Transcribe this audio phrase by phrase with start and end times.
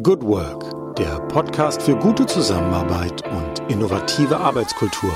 [0.00, 5.12] Good Work, der Podcast für gute Zusammenarbeit und innovative Arbeitskultur.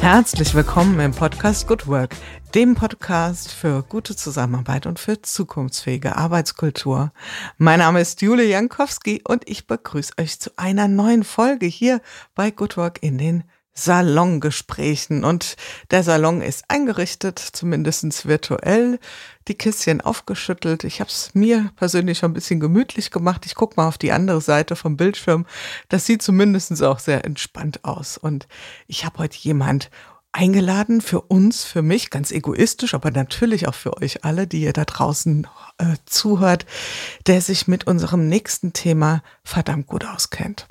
[0.00, 2.14] Herzlich willkommen im Podcast Good Work,
[2.54, 7.10] dem Podcast für gute Zusammenarbeit und für zukunftsfähige Arbeitskultur.
[7.58, 12.00] Mein Name ist Jule Jankowski und ich begrüße euch zu einer neuen Folge hier
[12.36, 13.42] bei Good Work in den
[13.84, 15.24] Salongesprächen.
[15.24, 15.56] Und
[15.90, 18.98] der Salon ist eingerichtet, zumindest virtuell,
[19.48, 20.84] die Kistchen aufgeschüttelt.
[20.84, 23.46] Ich habe es mir persönlich schon ein bisschen gemütlich gemacht.
[23.46, 25.46] Ich gucke mal auf die andere Seite vom Bildschirm.
[25.88, 28.16] Das sieht zumindest auch sehr entspannt aus.
[28.16, 28.46] Und
[28.86, 29.90] ich habe heute jemand
[30.32, 34.72] eingeladen für uns, für mich, ganz egoistisch, aber natürlich auch für euch alle, die ihr
[34.72, 35.46] da draußen
[35.78, 36.66] äh, zuhört,
[37.26, 40.66] der sich mit unserem nächsten Thema verdammt gut auskennt.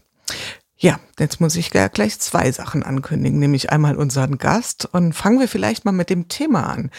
[0.82, 5.50] Ja, jetzt muss ich gleich zwei Sachen ankündigen, nämlich einmal unseren Gast und fangen wir
[5.50, 6.90] vielleicht mal mit dem Thema an.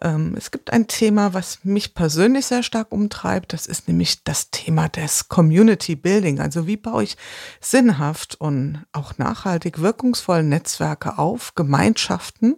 [0.00, 4.50] Ähm, es gibt ein Thema, was mich persönlich sehr stark umtreibt, das ist nämlich das
[4.50, 6.40] Thema des Community Building.
[6.40, 7.18] Also wie baue ich
[7.60, 12.56] sinnhaft und auch nachhaltig wirkungsvoll Netzwerke auf, Gemeinschaften,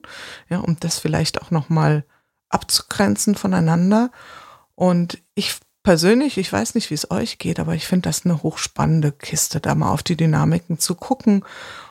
[0.49, 2.05] ja, um das vielleicht auch nochmal
[2.51, 4.13] abzugrenzen voneinander.
[4.77, 5.57] Und ich
[5.89, 9.59] persönlich, ich weiß nicht, wie es euch geht, aber ich finde das eine hochspannende Kiste,
[9.59, 11.47] da mal auf die Dynamiken zu gucken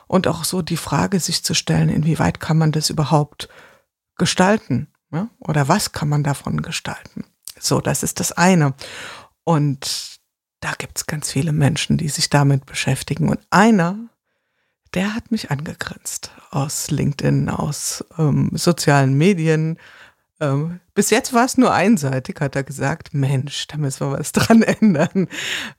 [0.06, 3.48] und auch so die Frage sich zu stellen, inwieweit kann man das überhaupt
[4.16, 4.86] gestalten?
[5.10, 5.30] Ja?
[5.40, 7.24] Oder was kann man davon gestalten?
[7.58, 8.74] So, das ist das eine.
[9.42, 10.20] Und
[10.60, 13.28] da gibt es ganz viele Menschen, die sich damit beschäftigen.
[13.28, 13.98] Und einer,
[14.94, 19.76] der hat mich angegrinst aus LinkedIn, aus ähm, sozialen Medien,
[20.40, 23.12] ähm, bis jetzt war es nur einseitig, hat er gesagt.
[23.12, 25.28] Mensch, da müssen wir was dran ändern.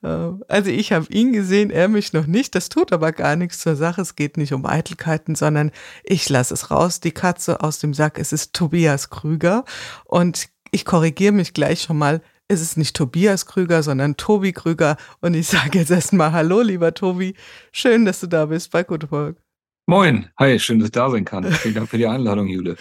[0.02, 2.56] Äh, also ich habe ihn gesehen, er mich noch nicht.
[2.56, 4.02] Das tut aber gar nichts zur Sache.
[4.02, 5.72] Es geht nicht um Eitelkeiten, sondern
[6.04, 7.00] ich lasse es raus.
[7.00, 8.20] Die Katze aus dem Sack.
[8.20, 9.64] Es ist Tobias Krüger.
[10.06, 12.22] Und ich korrigiere mich gleich schon mal.
[12.48, 14.98] Es ist nicht Tobias Krüger, sondern Tobi Krüger.
[15.22, 17.36] Und ich sage jetzt erstmal Hallo, lieber Tobi.
[17.72, 19.38] Schön, dass du da bist bei Good Work.
[19.86, 20.30] Moin.
[20.38, 21.44] Hi, schön, dass ich da sein kann.
[21.52, 22.76] Vielen Dank für die Einladung, Jule.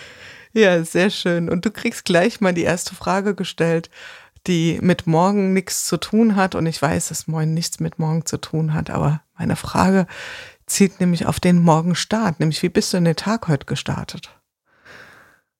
[0.58, 1.48] Ja, sehr schön.
[1.48, 3.90] Und du kriegst gleich mal die erste Frage gestellt,
[4.48, 6.56] die mit morgen nichts zu tun hat.
[6.56, 8.90] Und ich weiß, dass morgen nichts mit morgen zu tun hat.
[8.90, 10.08] Aber meine Frage
[10.66, 12.40] zieht nämlich auf den Morgenstart.
[12.40, 14.36] Nämlich, wie bist du in den Tag heute gestartet?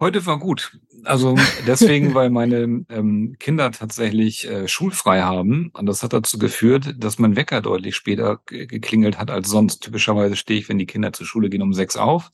[0.01, 0.77] Heute war gut.
[1.05, 5.71] Also deswegen, weil meine ähm, Kinder tatsächlich äh, schulfrei haben.
[5.75, 9.79] Und das hat dazu geführt, dass mein Wecker deutlich später geklingelt hat als sonst.
[9.85, 12.33] Typischerweise stehe ich, wenn die Kinder zur Schule gehen, um sechs auf.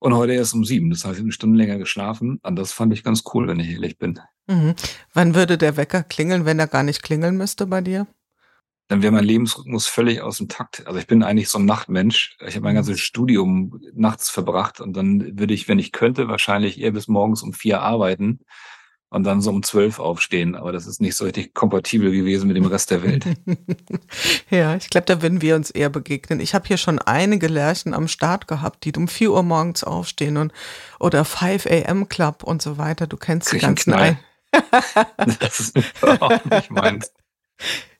[0.00, 0.90] Und heute erst um sieben.
[0.90, 2.38] Das heißt, ich habe eine Stunde länger geschlafen.
[2.42, 4.20] Und das fand ich ganz cool, wenn ich ehrlich bin.
[4.46, 4.74] Mhm.
[5.12, 8.06] Wann würde der Wecker klingeln, wenn er gar nicht klingeln müsste bei dir?
[8.86, 10.86] Dann wäre mein Lebensrhythmus völlig aus dem Takt.
[10.86, 12.38] Also ich bin eigentlich so ein Nachtmensch.
[12.40, 12.78] Ich habe mein mhm.
[12.78, 17.42] ganzes Studium nachts verbracht und dann würde ich, wenn ich könnte, wahrscheinlich eher bis morgens
[17.42, 18.40] um vier arbeiten
[19.10, 20.54] und dann so um zwölf aufstehen.
[20.54, 23.24] Aber das ist nicht so richtig kompatibel gewesen mit dem Rest der Welt.
[24.50, 26.40] ja, ich glaube, da würden wir uns eher begegnen.
[26.40, 30.36] Ich habe hier schon einige Lärchen am Start gehabt, die um vier Uhr morgens aufstehen
[30.36, 30.52] und
[31.00, 32.08] oder 5 a.m.
[32.08, 33.06] Club und so weiter.
[33.06, 34.18] Du kennst die ganzen ein.
[35.16, 37.12] das ist auch nicht meins.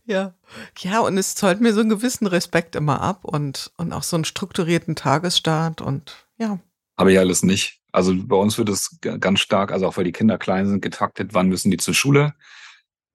[0.09, 0.33] Ja.
[0.79, 4.17] Ja, und es zollt mir so einen gewissen Respekt immer ab und, und auch so
[4.17, 6.59] einen strukturierten Tagesstart und ja.
[6.97, 7.78] Aber ja alles nicht.
[7.93, 11.35] Also bei uns wird es ganz stark, also auch weil die Kinder klein sind, getaktet,
[11.35, 12.35] wann müssen die zur Schule.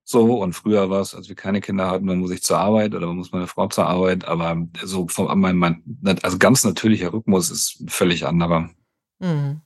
[0.05, 2.93] So, und früher war es, als wir keine Kinder hatten, dann muss ich zur Arbeit
[2.93, 4.25] oder man muss meine Frau zur Arbeit.
[4.25, 5.81] Aber so vom, mein, mein,
[6.23, 8.69] also ganz natürlicher Rhythmus ist völlig anderer.
[9.19, 9.61] Mhm.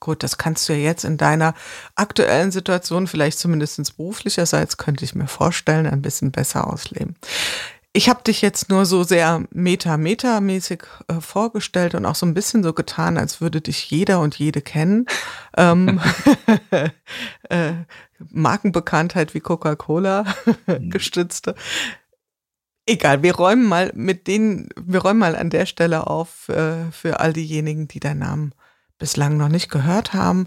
[0.00, 1.54] Gut, das kannst du ja jetzt in deiner
[1.94, 7.14] aktuellen Situation, vielleicht zumindest beruflicherseits, könnte ich mir vorstellen, ein bisschen besser ausleben.
[7.94, 12.62] Ich habe dich jetzt nur so sehr meta-meta-mäßig äh, vorgestellt und auch so ein bisschen
[12.62, 15.06] so getan, als würde dich jeder und jede kennen.
[15.56, 16.00] ähm,
[17.50, 17.74] äh,
[18.30, 20.24] Markenbekanntheit wie Coca-Cola
[20.66, 20.90] mhm.
[20.90, 21.54] gestützte.
[22.86, 27.20] Egal, wir räumen mal mit denen, wir räumen mal an der Stelle auf äh, für
[27.20, 28.54] all diejenigen, die deinen Namen
[29.02, 30.46] bislang noch nicht gehört haben.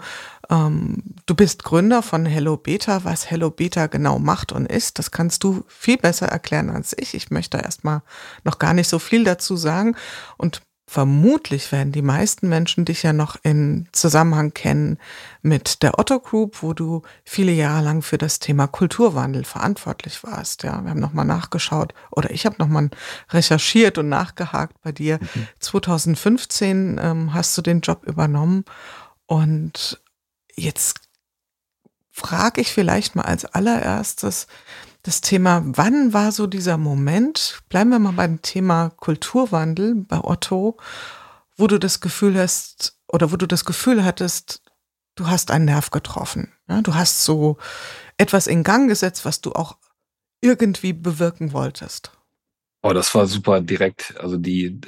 [0.49, 3.03] Ähm, du bist Gründer von Hello Beta.
[3.03, 7.15] Was Hello Beta genau macht und ist, das kannst du viel besser erklären als ich.
[7.15, 8.01] Ich möchte erstmal
[8.45, 9.97] noch gar nicht so viel dazu sagen
[10.37, 14.99] und Vermutlich werden die meisten Menschen dich ja noch in Zusammenhang kennen
[15.41, 20.61] mit der Otto Group, wo du viele Jahre lang für das Thema Kulturwandel verantwortlich warst.
[20.61, 22.91] Ja, wir haben nochmal nachgeschaut oder ich habe nochmal
[23.31, 25.17] recherchiert und nachgehakt bei dir.
[25.19, 25.47] Mhm.
[25.59, 28.63] 2015 ähm, hast du den Job übernommen
[29.25, 30.03] und
[30.55, 30.99] jetzt
[32.11, 34.45] frage ich vielleicht mal als allererstes,
[35.05, 40.77] das Thema, wann war so dieser Moment, bleiben wir mal beim Thema Kulturwandel bei Otto,
[41.55, 44.63] wo du das Gefühl hast oder wo du das Gefühl hattest,
[45.13, 46.51] du hast einen Nerv getroffen.
[46.67, 47.57] Ja, du hast so
[48.17, 49.77] etwas in Gang gesetzt, was du auch
[50.41, 52.11] irgendwie bewirken wolltest?
[52.81, 54.19] Oh, das war super direkt.
[54.19, 54.81] Also die,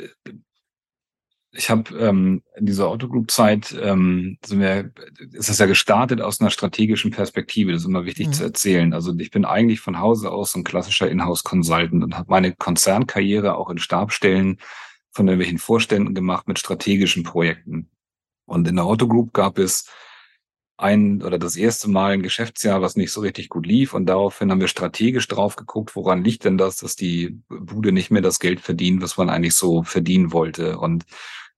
[1.57, 4.91] ich habe ähm, in dieser Autogroup-Zeit ähm, sind wir,
[5.33, 7.71] ist das ja gestartet aus einer strategischen Perspektive.
[7.71, 8.33] Das ist immer wichtig mhm.
[8.33, 8.93] zu erzählen.
[8.93, 13.71] Also ich bin eigentlich von Hause aus ein klassischer Inhouse-Consultant und habe meine Konzernkarriere auch
[13.71, 14.59] in Stabstellen
[15.11, 17.89] von irgendwelchen Vorständen gemacht mit strategischen Projekten.
[18.45, 19.89] Und in der Autogroup gab es
[20.77, 23.95] ein oder das erste Mal ein Geschäftsjahr, was nicht so richtig gut lief.
[23.95, 28.11] Und daraufhin haben wir strategisch drauf geguckt, woran liegt denn das, dass die Bude nicht
[28.11, 30.77] mehr das Geld verdient, was man eigentlich so verdienen wollte.
[30.77, 31.05] Und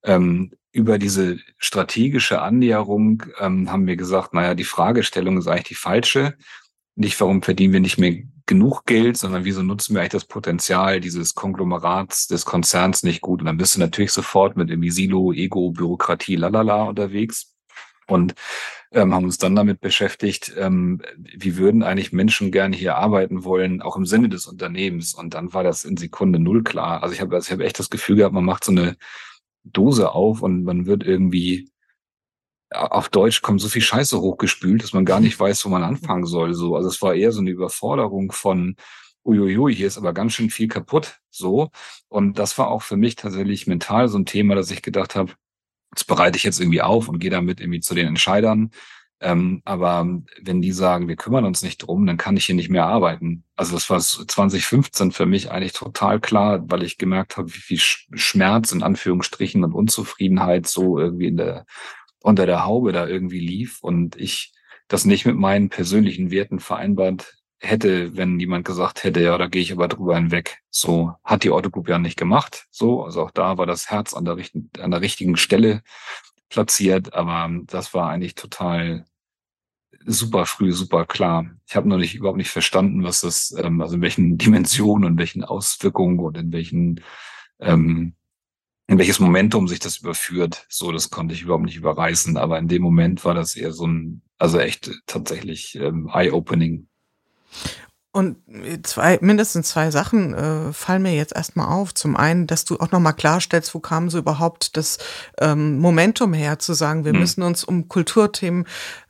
[0.03, 5.75] ähm, über diese strategische Annäherung ähm, haben wir gesagt, naja, die Fragestellung ist eigentlich die
[5.75, 6.35] falsche.
[6.95, 10.99] Nicht, warum verdienen wir nicht mehr genug Geld, sondern wieso nutzen wir eigentlich das Potenzial
[10.99, 13.39] dieses Konglomerats, des Konzerns nicht gut?
[13.41, 17.55] Und dann bist du natürlich sofort mit irgendwie Silo, Ego, Bürokratie, lalala unterwegs.
[18.07, 18.33] Und
[18.91, 23.81] ähm, haben uns dann damit beschäftigt, ähm, wie würden eigentlich Menschen gerne hier arbeiten wollen,
[23.83, 25.13] auch im Sinne des Unternehmens.
[25.13, 27.03] Und dann war das in Sekunde null klar.
[27.03, 28.97] Also ich habe also ich hab echt das Gefühl gehabt, man macht so eine
[29.63, 31.69] Dose auf und man wird irgendwie
[32.71, 36.25] auf Deutsch kommt so viel Scheiße hochgespült, dass man gar nicht weiß, wo man anfangen
[36.25, 36.53] soll.
[36.53, 38.75] So, also es war eher so eine Überforderung von
[39.25, 41.19] uiuiui, hier ist aber ganz schön viel kaputt.
[41.29, 41.71] So
[42.09, 45.33] und das war auch für mich tatsächlich mental so ein Thema, dass ich gedacht habe,
[45.91, 48.71] das bereite ich jetzt irgendwie auf und gehe damit irgendwie zu den Entscheidern.
[49.21, 50.07] Ähm, aber
[50.41, 53.43] wenn die sagen, wir kümmern uns nicht drum, dann kann ich hier nicht mehr arbeiten.
[53.55, 57.79] Also das war 2015 für mich eigentlich total klar, weil ich gemerkt habe, wie viel
[57.79, 61.65] Schmerz in Anführungsstrichen und Unzufriedenheit so irgendwie in der,
[62.21, 64.53] unter der Haube da irgendwie lief und ich
[64.87, 69.61] das nicht mit meinen persönlichen Werten vereinbart hätte, wenn jemand gesagt hätte, ja, da gehe
[69.61, 70.59] ich aber drüber hinweg.
[70.69, 72.67] So hat die Autogroup ja nicht gemacht.
[72.71, 75.83] So, also auch da war das Herz an der, richten, an der richtigen Stelle
[76.49, 79.05] platziert, aber das war eigentlich total
[80.05, 81.45] super früh, super klar.
[81.67, 85.17] Ich habe noch nicht überhaupt nicht verstanden, was das, ähm, also in welchen Dimensionen und
[85.17, 87.01] welchen Auswirkungen und in welchen
[87.59, 88.15] ähm,
[88.87, 90.65] in welches Momentum sich das überführt.
[90.67, 92.37] So, das konnte ich überhaupt nicht überreißen.
[92.37, 96.87] Aber in dem Moment war das eher so ein, also echt tatsächlich ähm, eye-opening
[98.11, 98.37] und
[98.81, 101.93] zwei, mindestens zwei Sachen äh, fallen mir jetzt erstmal auf.
[101.93, 104.97] Zum einen, dass du auch nochmal klarstellst, wo kam so überhaupt das
[105.39, 107.19] ähm, Momentum her, zu sagen, wir mhm.
[107.19, 108.65] müssen uns um Kulturthemen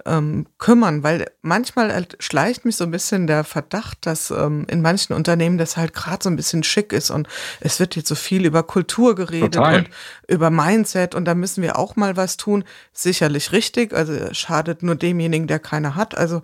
[0.06, 5.13] ähm, kümmern, weil manchmal schleicht mich so ein bisschen der Verdacht, dass ähm, in manchen
[5.13, 7.30] Unternehmen das halt gerade so ein bisschen schick ist und
[7.62, 9.78] es wird jetzt so viel über Kultur geredet Total.
[9.78, 9.90] und
[10.28, 12.66] über Mindset und da müssen wir auch mal was tun.
[12.92, 16.18] Sicherlich richtig, also schadet nur demjenigen, der keine hat.
[16.18, 16.42] Also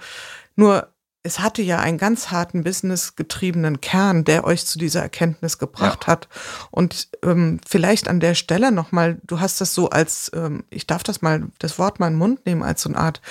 [0.55, 0.94] nur
[1.25, 6.07] es hatte ja einen ganz harten businessgetriebenen Kern, der euch zu dieser Erkenntnis gebracht ja.
[6.07, 6.29] hat.
[6.69, 11.03] Und ähm, vielleicht an der Stelle nochmal, du hast das so als, ähm, ich darf
[11.03, 13.21] das mal, das Wort mal in den Mund nehmen, als so eine Art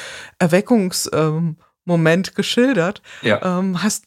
[0.41, 1.57] Erweckungsmoment
[2.29, 3.01] ähm, geschildert.
[3.23, 3.61] Ja.
[3.61, 4.07] Ähm, hast,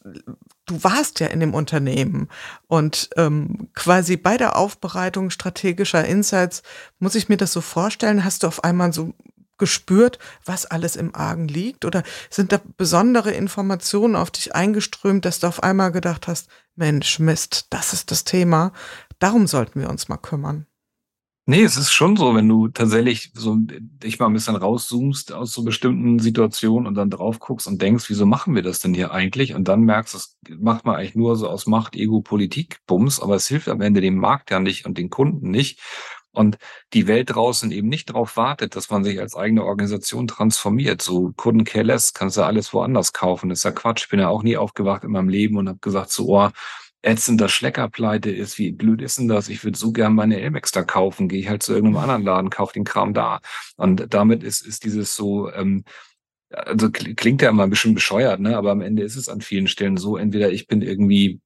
[0.66, 2.28] du warst ja in dem Unternehmen
[2.66, 6.62] und ähm, quasi bei der Aufbereitung strategischer Insights,
[6.98, 9.14] muss ich mir das so vorstellen, hast du auf einmal so
[9.58, 11.84] gespürt, was alles im Argen liegt?
[11.84, 17.18] Oder sind da besondere Informationen auf dich eingeströmt, dass du auf einmal gedacht hast, Mensch,
[17.18, 18.72] Mist, das ist das Thema,
[19.18, 20.66] darum sollten wir uns mal kümmern?
[21.50, 25.54] Nee, es ist schon so, wenn du tatsächlich so dich mal ein bisschen rauszoomst aus
[25.54, 29.12] so bestimmten Situationen und dann drauf guckst und denkst, wieso machen wir das denn hier
[29.12, 29.54] eigentlich?
[29.54, 33.34] Und dann merkst, das macht man eigentlich nur so aus Macht, Ego, Politik, Bums, aber
[33.34, 35.80] es hilft am Ende dem Markt ja nicht und den Kunden nicht
[36.32, 36.58] und
[36.92, 41.02] die Welt draußen eben nicht darauf wartet, dass man sich als eigene Organisation transformiert.
[41.02, 43.48] So Kunden careless, kannst du alles woanders kaufen.
[43.48, 44.04] Das ist ja Quatsch.
[44.04, 46.50] Ich bin ja auch nie aufgewacht in meinem Leben und habe gesagt, so, oh,
[47.02, 49.48] ätzend, dass Schleckerpleite ist, wie blöd ist denn das?
[49.48, 52.50] Ich würde so gern meine Elmex da kaufen, gehe ich halt zu irgendeinem anderen Laden,
[52.50, 53.40] kaufe den Kram da.
[53.76, 55.84] Und damit ist, ist dieses so, ähm,
[56.50, 58.56] also klingt ja immer ein bisschen bescheuert, ne?
[58.56, 61.40] aber am Ende ist es an vielen Stellen so, entweder ich bin irgendwie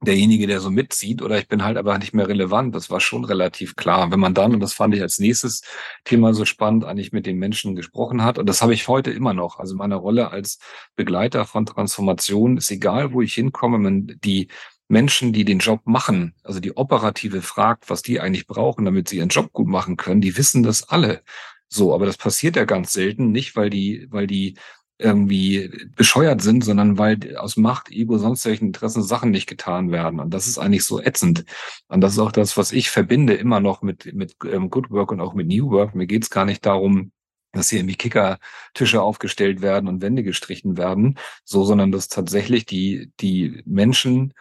[0.00, 2.74] derjenige, der so mitzieht, oder ich bin halt aber nicht mehr relevant.
[2.74, 4.10] Das war schon relativ klar.
[4.10, 5.62] Wenn man dann, und das fand ich als nächstes
[6.04, 9.32] Thema so spannend, eigentlich mit den Menschen gesprochen hat, und das habe ich heute immer
[9.32, 10.58] noch, also meine Rolle als
[10.96, 14.48] Begleiter von Transformation ist egal, wo ich hinkomme, man, die
[14.88, 19.16] Menschen, die den Job machen, also die Operative fragt, was die eigentlich brauchen, damit sie
[19.16, 21.22] ihren Job gut machen können, die wissen das alle.
[21.68, 24.56] So, aber das passiert ja ganz selten, nicht weil die, weil die
[24.98, 30.20] irgendwie bescheuert sind, sondern weil aus Macht, Ego, sonst welchen Interessen Sachen nicht getan werden.
[30.20, 31.44] Und das ist eigentlich so ätzend.
[31.88, 35.12] Und das ist auch das, was ich verbinde immer noch mit, mit ähm, Good Work
[35.12, 35.94] und auch mit New Work.
[35.94, 37.12] Mir geht's gar nicht darum,
[37.52, 43.12] dass hier irgendwie Kickertische aufgestellt werden und Wände gestrichen werden, so, sondern dass tatsächlich die,
[43.20, 44.32] die Menschen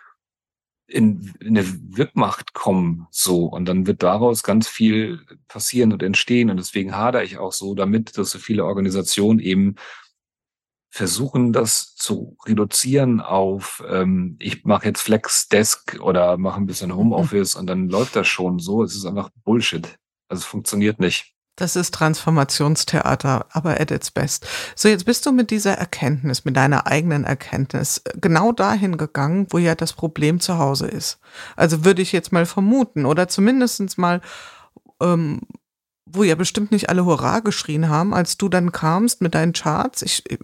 [0.87, 1.65] in, in eine
[1.97, 3.45] Wirkmacht kommen, so.
[3.45, 6.49] Und dann wird daraus ganz viel passieren und entstehen.
[6.49, 9.75] Und deswegen hadere ich auch so damit, dass so viele Organisationen eben
[10.95, 16.95] versuchen, das zu reduzieren auf, ähm, ich mache jetzt Flex Desk oder mache ein bisschen
[16.95, 17.59] Homeoffice mhm.
[17.59, 18.81] und dann läuft das schon so.
[18.81, 19.99] Es ist einfach Bullshit.
[20.29, 21.33] Also es funktioniert nicht.
[21.57, 24.47] Das ist Transformationstheater, aber at its best.
[24.73, 29.57] So, jetzt bist du mit dieser Erkenntnis, mit deiner eigenen Erkenntnis, genau dahin gegangen, wo
[29.57, 31.19] ja das Problem zu Hause ist.
[31.57, 34.21] Also würde ich jetzt mal vermuten oder zumindestens mal
[35.01, 35.41] ähm,
[36.07, 40.03] wo ja bestimmt nicht alle Hurra geschrien haben, als du dann kamst mit deinen Charts.
[40.03, 40.39] Ich, ich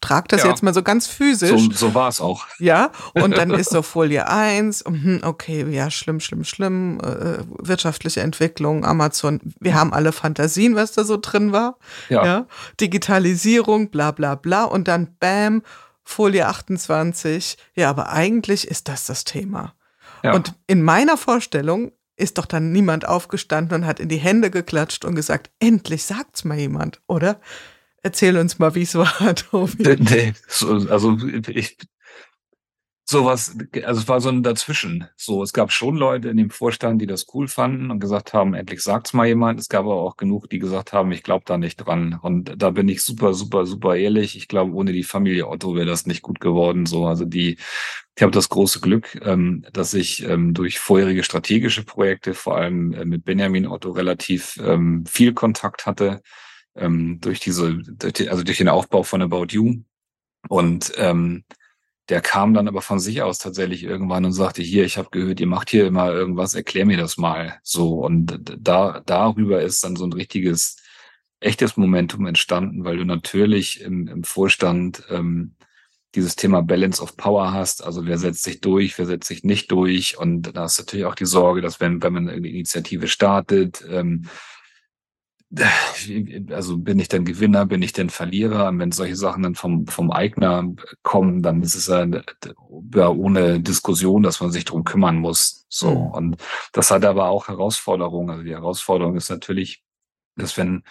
[0.00, 0.48] trage das ja.
[0.48, 1.50] jetzt mal so ganz physisch.
[1.50, 2.46] So, so war es auch.
[2.58, 8.20] Ja, und dann ist so Folie 1, hm, okay, ja, schlimm, schlimm, schlimm, äh, wirtschaftliche
[8.20, 11.78] Entwicklung, Amazon, wir haben alle Fantasien, was da so drin war.
[12.08, 12.24] Ja.
[12.26, 12.46] ja.
[12.80, 14.64] Digitalisierung, bla bla bla.
[14.64, 15.62] Und dann bam,
[16.02, 17.58] Folie 28.
[17.74, 19.74] Ja, aber eigentlich ist das das Thema.
[20.22, 20.34] Ja.
[20.34, 25.04] Und in meiner Vorstellung ist doch dann niemand aufgestanden und hat in die Hände geklatscht
[25.04, 27.40] und gesagt, endlich sagt's mal jemand, oder?
[28.02, 29.96] Erzähl uns mal, wie es war, Tobi.
[29.98, 31.16] Nee, so, also
[31.48, 31.76] ich,
[33.08, 35.06] sowas, also es war so ein Dazwischen.
[35.16, 38.52] So, es gab schon Leute in dem Vorstand, die das cool fanden und gesagt haben,
[38.54, 39.60] endlich sagt's mal jemand.
[39.60, 42.18] Es gab aber auch genug, die gesagt haben, ich glaube da nicht dran.
[42.20, 44.36] Und da bin ich super, super, super ehrlich.
[44.36, 46.84] Ich glaube, ohne die Familie Otto wäre das nicht gut geworden.
[46.84, 47.58] So, also die,
[48.16, 52.92] ich habe das große Glück, ähm, dass ich ähm, durch vorherige strategische Projekte, vor allem
[52.92, 56.22] äh, mit Benjamin Otto, relativ ähm, viel Kontakt hatte.
[56.74, 57.78] Ähm, durch diese,
[58.28, 59.76] also durch den Aufbau von About You.
[60.48, 61.44] Und ähm,
[62.08, 65.40] der kam dann aber von sich aus tatsächlich irgendwann und sagte, hier, ich habe gehört,
[65.40, 67.58] ihr macht hier immer irgendwas, erklär mir das mal.
[67.62, 70.76] So, und da darüber ist dann so ein richtiges,
[71.40, 75.56] echtes Momentum entstanden, weil du natürlich im, im Vorstand ähm,
[76.14, 79.70] dieses Thema Balance of Power hast, also wer setzt sich durch, wer setzt sich nicht
[79.70, 80.16] durch.
[80.16, 84.28] Und da ist natürlich auch die Sorge, dass wenn, wenn man eine Initiative startet, ähm,
[86.50, 88.68] also bin ich denn Gewinner, bin ich denn Verlierer?
[88.68, 92.06] Und wenn solche Sachen dann vom, vom Eigner kommen, dann ist es ja,
[92.94, 95.66] ja ohne Diskussion, dass man sich drum kümmern muss.
[95.68, 95.90] So.
[95.90, 96.10] Mhm.
[96.10, 96.36] Und
[96.72, 98.30] das hat aber auch Herausforderungen.
[98.30, 99.82] Also die Herausforderung ist natürlich,
[100.36, 100.82] dass wenn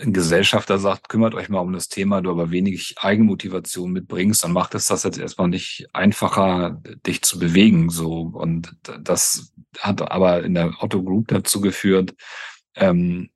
[0.00, 4.52] ein Gesellschafter sagt, kümmert euch mal um das Thema, du aber wenig Eigenmotivation mitbringst, dann
[4.52, 7.90] macht es das jetzt erstmal nicht einfacher, dich zu bewegen.
[7.90, 8.32] So.
[8.34, 12.14] Und das hat aber in der Otto Group dazu geführt,
[12.74, 13.30] ähm,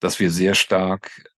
[0.00, 1.30] dass wir sehr stark,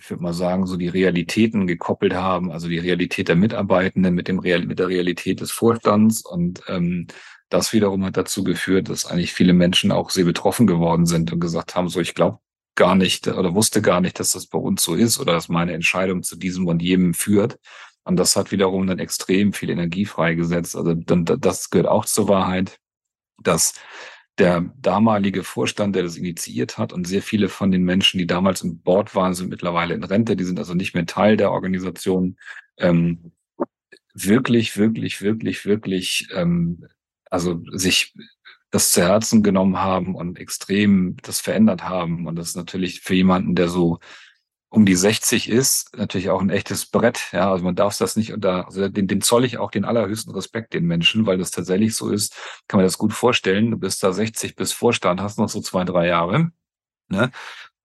[0.00, 4.28] ich würde mal sagen, so die Realitäten gekoppelt haben, also die Realität der Mitarbeitenden mit
[4.28, 7.06] dem Real, mit der Realität des Vorstands und ähm,
[7.48, 11.40] das wiederum hat dazu geführt, dass eigentlich viele Menschen auch sehr betroffen geworden sind und
[11.40, 12.38] gesagt haben, so ich glaube
[12.74, 15.72] gar nicht oder wusste gar nicht, dass das bei uns so ist oder dass meine
[15.72, 17.58] Entscheidung zu diesem und jenem führt.
[18.04, 20.76] Und das hat wiederum dann extrem viel Energie freigesetzt.
[20.76, 22.78] Also dann, das gehört auch zur Wahrheit,
[23.42, 23.74] dass
[24.38, 28.62] der damalige Vorstand, der das initiiert hat und sehr viele von den Menschen, die damals
[28.62, 32.36] im Board waren, sind mittlerweile in Rente, die sind also nicht mehr Teil der Organisation,
[32.76, 33.32] ähm,
[34.14, 36.86] wirklich, wirklich, wirklich, wirklich, ähm,
[37.30, 38.14] also sich
[38.70, 42.26] das zu Herzen genommen haben und extrem das verändert haben.
[42.26, 44.00] Und das ist natürlich für jemanden, der so
[44.76, 47.32] um die 60 ist, natürlich auch ein echtes Brett.
[47.32, 50.34] Ja, also man darf das nicht unter, also den, den zoll ich auch den allerhöchsten
[50.34, 52.36] Respekt den Menschen, weil das tatsächlich so ist,
[52.68, 53.70] kann man das gut vorstellen.
[53.70, 56.50] Du bist da 60 bis Vorstand, hast noch so zwei, drei Jahre.
[57.08, 57.30] Ne?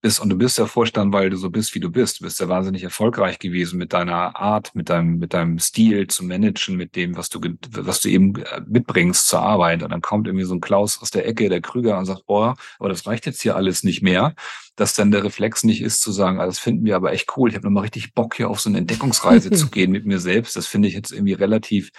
[0.01, 2.19] Bist und du bist ja Vorstand, weil du so bist, wie du bist.
[2.19, 6.25] Du bist ja wahnsinnig erfolgreich gewesen mit deiner Art, mit deinem, mit deinem Stil zu
[6.25, 7.39] managen, mit dem, was du,
[7.71, 9.83] was du eben äh, mitbringst zur Arbeit.
[9.83, 12.55] Und dann kommt irgendwie so ein Klaus aus der Ecke, der Krüger, und sagt, boah,
[12.79, 14.33] aber das reicht jetzt hier alles nicht mehr.
[14.75, 17.49] Dass dann der Reflex nicht ist zu sagen, ah, das finden wir aber echt cool.
[17.49, 20.55] Ich habe nochmal richtig Bock, hier auf so eine Entdeckungsreise zu gehen mit mir selbst.
[20.55, 21.91] Das finde ich jetzt irgendwie relativ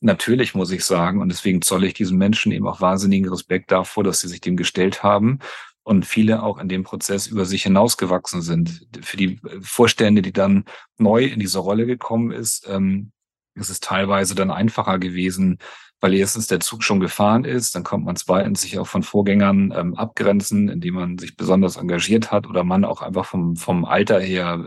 [0.00, 1.20] natürlich, muss ich sagen.
[1.20, 4.56] Und deswegen zolle ich diesen Menschen eben auch wahnsinnigen Respekt davor, dass sie sich dem
[4.56, 5.38] gestellt haben
[5.84, 8.86] und viele auch in dem Prozess über sich hinausgewachsen sind.
[9.02, 10.64] Für die Vorstände, die dann
[10.98, 13.12] neu in diese Rolle gekommen ist, ähm,
[13.54, 15.58] ist es teilweise dann einfacher gewesen,
[16.02, 19.72] weil erstens der Zug schon gefahren ist, dann kommt man zweitens sich auch von Vorgängern
[19.76, 24.18] ähm, abgrenzen, indem man sich besonders engagiert hat oder man auch einfach vom, vom Alter
[24.18, 24.64] her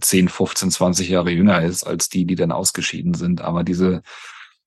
[0.00, 3.40] 10, 15, 20 Jahre jünger ist als die, die dann ausgeschieden sind.
[3.40, 4.02] Aber diese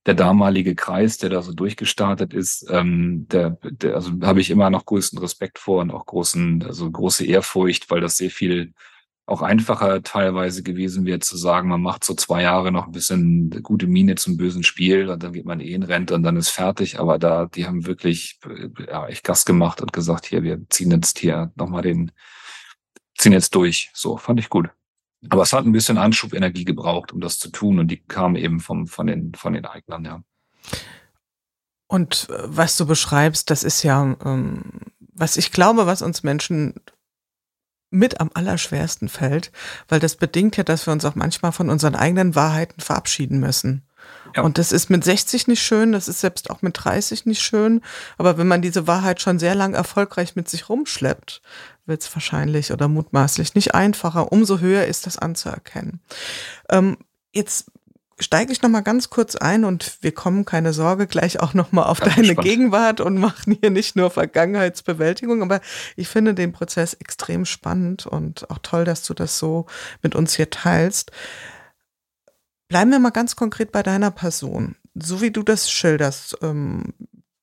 [0.06, 4.70] der damalige Kreis, der da so durchgestartet ist, ähm, der, der also habe ich immer
[4.70, 8.74] noch größten Respekt vor und auch großen, also große Ehrfurcht, weil das sehr viel
[9.28, 13.50] auch einfacher teilweise gewesen wäre zu sagen, man macht so zwei Jahre noch ein bisschen
[13.64, 16.50] gute Miene zum bösen Spiel und dann geht man eh in Rente und dann ist
[16.50, 17.00] fertig.
[17.00, 18.40] Aber da, die haben wirklich
[18.88, 22.12] ja, echt Gas gemacht und gesagt, hier, wir ziehen jetzt hier nochmal den,
[23.18, 23.92] ziehen jetzt durch.
[23.94, 24.70] So, fand ich gut.
[25.30, 27.80] Aber es hat ein bisschen Anschubenergie gebraucht, um das zu tun.
[27.80, 30.24] Und die kam eben vom, von, den, von den Eignern, ja.
[31.88, 34.64] Und äh, was du beschreibst, das ist ja, ähm,
[35.14, 36.76] was ich glaube, was uns Menschen
[37.92, 39.52] mit am allerschwersten fällt,
[39.90, 43.84] weil das bedingt ja, dass wir uns auch manchmal von unseren eigenen Wahrheiten verabschieden müssen.
[44.36, 44.44] Ja.
[44.44, 47.82] Und das ist mit 60 nicht schön, das ist selbst auch mit 30 nicht schön.
[48.18, 51.42] Aber wenn man diese Wahrheit schon sehr lang erfolgreich mit sich rumschleppt,
[51.86, 54.32] wird es wahrscheinlich oder mutmaßlich nicht einfacher.
[54.32, 56.00] Umso höher ist das anzuerkennen.
[56.70, 56.98] Ähm,
[57.34, 57.72] jetzt
[58.22, 61.72] steige ich noch mal ganz kurz ein und wir kommen, keine Sorge, gleich auch noch
[61.72, 62.50] mal auf ganz deine spannend.
[62.50, 65.60] Gegenwart und machen hier nicht nur Vergangenheitsbewältigung, aber
[65.96, 69.66] ich finde den Prozess extrem spannend und auch toll, dass du das so
[70.02, 71.12] mit uns hier teilst.
[72.68, 74.76] Bleiben wir mal ganz konkret bei deiner Person.
[74.94, 76.94] So wie du das schilderst, ähm,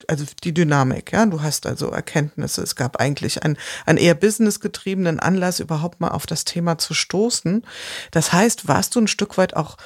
[0.07, 2.63] also die Dynamik, ja, du hast also Erkenntnisse.
[2.63, 7.67] Es gab eigentlich einen, einen eher businessgetriebenen Anlass, überhaupt mal auf das Thema zu stoßen.
[8.11, 9.77] Das heißt, warst du ein Stück weit auch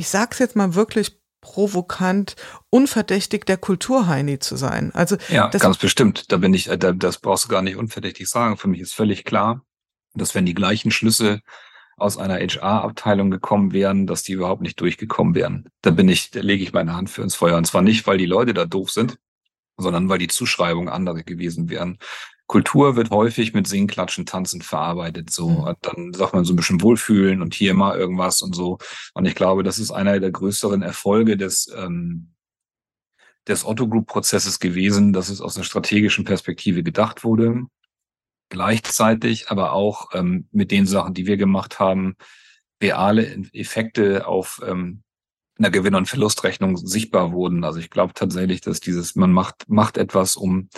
[0.00, 2.36] ich sag's jetzt mal wirklich provokant,
[2.70, 4.92] unverdächtig der Kulturheini zu sein.
[4.94, 6.32] Also ja, ganz bestimmt.
[6.32, 8.56] Da bin ich, äh, das brauchst du gar nicht unverdächtig sagen.
[8.56, 9.62] Für mich ist völlig klar,
[10.14, 11.40] dass wenn die gleichen Schlüsse
[11.98, 15.68] aus einer HR-Abteilung gekommen wären, dass die überhaupt nicht durchgekommen wären.
[15.82, 17.58] Da bin ich, da lege ich meine Hand für ins Feuer.
[17.58, 19.18] Und zwar nicht, weil die Leute da doof sind,
[19.80, 21.98] sondern weil die Zuschreibungen andere gewesen wären.
[22.50, 25.30] Kultur wird häufig mit Singen, Klatschen, Tanzen verarbeitet.
[25.30, 25.74] So, mhm.
[25.82, 28.78] dann sagt man so ein bisschen Wohlfühlen und hier mal irgendwas und so.
[29.14, 32.34] Und ich glaube, das ist einer der größeren Erfolge des, ähm,
[33.46, 37.66] des Otto Group Prozesses gewesen, dass es aus einer strategischen Perspektive gedacht wurde.
[38.48, 42.16] Gleichzeitig aber auch ähm, mit den Sachen, die wir gemacht haben,
[42.82, 45.04] reale Effekte auf ähm,
[45.60, 47.62] einer Gewinn- und Verlustrechnung sichtbar wurden.
[47.62, 50.68] Also ich glaube tatsächlich, dass dieses, man macht, macht etwas, um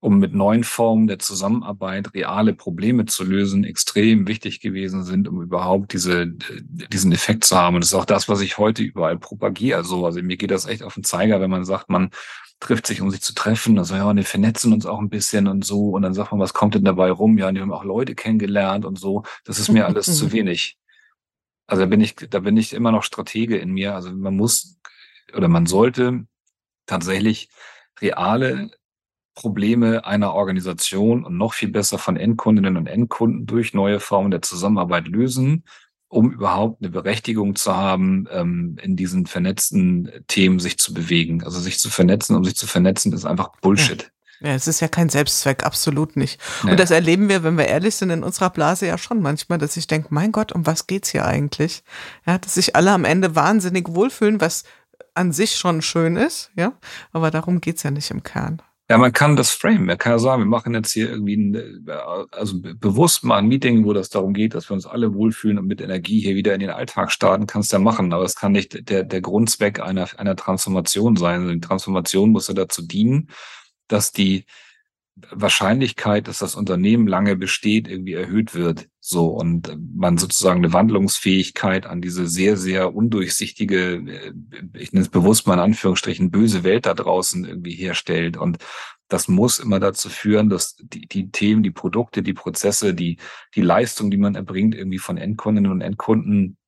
[0.00, 5.42] um mit neuen Formen der Zusammenarbeit reale Probleme zu lösen, extrem wichtig gewesen sind, um
[5.42, 7.74] überhaupt diese, diesen Effekt zu haben.
[7.74, 9.78] Und das ist auch das, was ich heute überall propagiere.
[9.78, 12.10] Also, also mir geht das echt auf den Zeiger, wenn man sagt, man
[12.60, 13.78] trifft sich, um sich zu treffen.
[13.78, 15.90] Also ja, wir vernetzen uns auch ein bisschen und so.
[15.90, 17.36] Und dann sagt man, was kommt denn dabei rum?
[17.36, 19.24] Ja, die haben auch Leute kennengelernt und so.
[19.44, 20.78] Das ist mir alles zu wenig.
[21.68, 23.94] Also da bin ich, da bin ich immer noch Stratege in mir.
[23.94, 24.78] Also man muss
[25.36, 26.26] oder man sollte
[26.86, 27.50] tatsächlich
[28.00, 28.70] reale
[29.34, 34.42] Probleme einer Organisation und noch viel besser von Endkundinnen und Endkunden durch neue Formen der
[34.42, 35.64] Zusammenarbeit lösen,
[36.08, 41.44] um überhaupt eine Berechtigung zu haben, ähm, in diesen vernetzten Themen sich zu bewegen.
[41.44, 44.10] Also sich zu vernetzen, um sich zu vernetzen, ist einfach Bullshit.
[44.40, 44.54] Ja.
[44.54, 46.40] es ist ja kein Selbstzweck, absolut nicht.
[46.62, 46.72] Nee.
[46.72, 49.76] Und das erleben wir, wenn wir ehrlich sind, in unserer Blase ja schon manchmal, dass
[49.76, 51.82] ich denke, mein Gott, um was geht's hier eigentlich?
[52.26, 54.64] Ja, dass sich alle am Ende wahnsinnig wohlfühlen, was
[55.14, 56.72] an sich schon schön ist, ja,
[57.12, 58.62] aber darum geht's ja nicht im Kern.
[58.90, 59.84] Ja, man kann das frame.
[59.84, 61.86] Man kann ja sagen, wir machen jetzt hier irgendwie ein,
[62.30, 65.66] also bewusst mal ein Meeting, wo das darum geht, dass wir uns alle wohlfühlen und
[65.66, 68.14] mit Energie hier wieder in den Alltag starten, kannst du ja machen.
[68.14, 71.42] Aber es kann nicht der, der Grundzweck einer, einer Transformation sein.
[71.42, 73.28] Also die Transformation muss ja dazu dienen,
[73.88, 74.44] dass die
[75.30, 78.88] Wahrscheinlichkeit, dass das Unternehmen lange besteht, irgendwie erhöht wird.
[79.00, 84.32] So und man sozusagen eine Wandlungsfähigkeit an diese sehr, sehr undurchsichtige, äh,
[84.74, 88.36] ich nenne es bewusst mal in Anführungsstrichen, böse Welt da draußen irgendwie herstellt.
[88.36, 88.58] Und
[89.08, 93.18] das muss immer dazu führen, dass die, die Themen, die Produkte, die Prozesse, die,
[93.54, 96.58] die Leistung, die man erbringt, irgendwie von Endkundinnen und Endkunden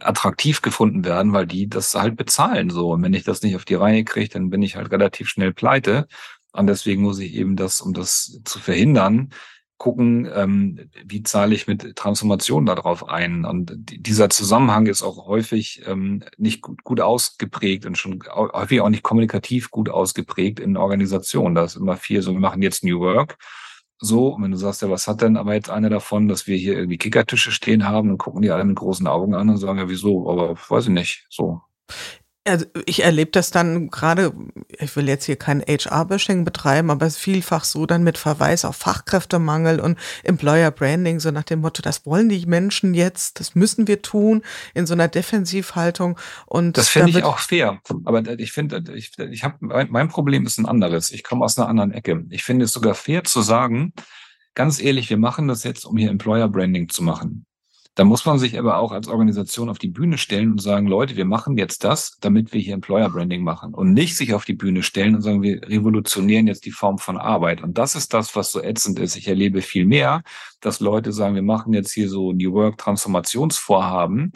[0.00, 2.92] attraktiv gefunden werden, weil die das halt bezahlen so.
[2.92, 5.52] Und wenn ich das nicht auf die Reihe kriege, dann bin ich halt relativ schnell
[5.52, 6.08] pleite.
[6.52, 9.30] Und deswegen muss ich eben das, um das zu verhindern,
[9.78, 13.44] gucken, ähm, wie zahle ich mit Transformation darauf ein.
[13.44, 18.88] Und dieser Zusammenhang ist auch häufig ähm, nicht gut, gut ausgeprägt und schon häufig auch
[18.88, 21.54] nicht kommunikativ gut ausgeprägt in Organisationen.
[21.54, 23.38] Da ist immer viel so, wir machen jetzt New Work.
[24.00, 26.56] So, und wenn du sagst, ja, was hat denn aber jetzt einer davon, dass wir
[26.56, 29.78] hier irgendwie Kickertische stehen haben und gucken die alle mit großen Augen an und sagen,
[29.78, 30.30] ja, wieso?
[30.30, 31.26] Aber weiß ich nicht.
[31.30, 31.62] So.
[32.48, 34.32] Also ich erlebe das dann gerade,
[34.78, 38.64] ich will jetzt hier kein HR-Bashing betreiben, aber es ist vielfach so dann mit Verweis
[38.64, 43.54] auf Fachkräftemangel und Employer Branding, so nach dem Motto, das wollen die Menschen jetzt, das
[43.54, 44.42] müssen wir tun,
[44.74, 46.18] in so einer Defensivhaltung.
[46.46, 47.80] Und das finde ich auch fair.
[48.04, 51.10] Aber ich finde, ich, ich habe mein Problem ist ein anderes.
[51.12, 52.24] Ich komme aus einer anderen Ecke.
[52.30, 53.92] Ich finde es sogar fair zu sagen,
[54.54, 57.46] ganz ehrlich, wir machen das jetzt, um hier Employer Branding zu machen.
[57.98, 61.16] Da muss man sich aber auch als Organisation auf die Bühne stellen und sagen, Leute,
[61.16, 64.54] wir machen jetzt das, damit wir hier Employer Branding machen und nicht sich auf die
[64.54, 67.60] Bühne stellen und sagen, wir revolutionieren jetzt die Form von Arbeit.
[67.60, 69.16] Und das ist das, was so ätzend ist.
[69.16, 70.22] Ich erlebe viel mehr,
[70.60, 74.32] dass Leute sagen, wir machen jetzt hier so New Work Transformationsvorhaben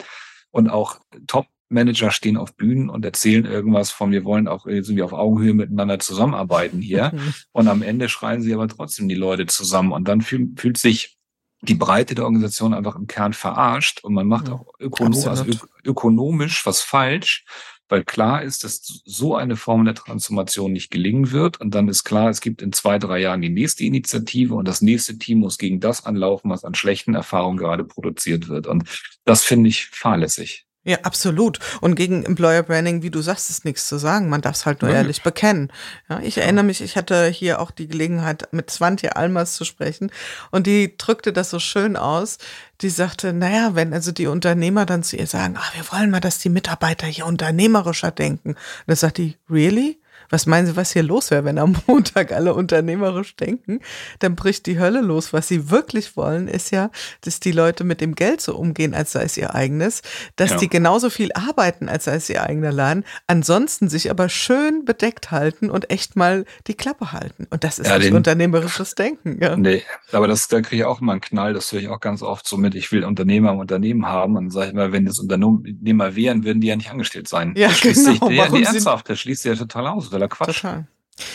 [0.51, 5.03] und auch Top Manager stehen auf Bühnen und erzählen irgendwas von, wir wollen auch irgendwie
[5.03, 7.13] auf Augenhöhe miteinander zusammenarbeiten hier.
[7.53, 9.93] Und am Ende schreien sie aber trotzdem die Leute zusammen.
[9.93, 11.17] Und dann fühl, fühlt sich
[11.63, 15.45] die Breite der Organisation einfach im Kern verarscht und man macht auch ökonom also
[15.83, 17.45] ökonomisch was falsch,
[17.87, 21.61] weil klar ist, dass so eine Form der Transformation nicht gelingen wird.
[21.61, 24.81] Und dann ist klar, es gibt in zwei, drei Jahren die nächste Initiative und das
[24.81, 28.67] nächste Team muss gegen das anlaufen, was an schlechten Erfahrungen gerade produziert wird.
[28.67, 28.89] Und
[29.25, 30.65] das finde ich fahrlässig.
[30.85, 31.59] Ja, absolut.
[31.79, 34.27] Und gegen Employer Branding, wie du sagst, ist nichts zu sagen.
[34.27, 34.97] Man darf es halt nur ja.
[34.97, 35.71] ehrlich bekennen.
[36.09, 40.11] Ja, ich erinnere mich, ich hatte hier auch die Gelegenheit, mit Swantje Almers zu sprechen.
[40.51, 42.37] Und die drückte das so schön aus.
[42.81, 46.19] Die sagte, naja, wenn also die Unternehmer dann zu ihr sagen, ah, wir wollen mal,
[46.19, 48.55] dass die Mitarbeiter hier unternehmerischer denken.
[48.85, 50.02] dann sagt die, really?
[50.33, 53.81] Was meinen Sie, was hier los wäre, wenn am Montag alle unternehmerisch denken?
[54.17, 55.31] Dann bricht die Hölle los.
[55.31, 56.89] Was sie wirklich wollen, ist ja,
[57.21, 60.01] dass die Leute mit dem Geld so umgehen, als sei es ihr eigenes,
[60.35, 60.57] dass ja.
[60.57, 65.29] die genauso viel arbeiten, als sei es ihr eigener Laden, ansonsten sich aber schön bedeckt
[65.29, 67.45] halten und echt mal die Klappe halten.
[67.51, 69.37] Und das ist ja, nicht unternehmerisches Denken.
[69.39, 69.55] Ja.
[69.55, 72.23] Nee, aber das, da kriege ich auch immer einen Knall, das höre ich auch ganz
[72.23, 75.19] oft so mit, ich will Unternehmer im Unternehmen haben und sage ich immer, wenn das
[75.19, 77.53] Unternehmer wären, würden die ja nicht angestellt sein.
[77.55, 77.93] Ja, das genau.
[77.93, 80.61] Sich, ja, nee, ernsthaft, das schließt sich ja total aus totaler Quatsch.
[80.61, 80.87] Total.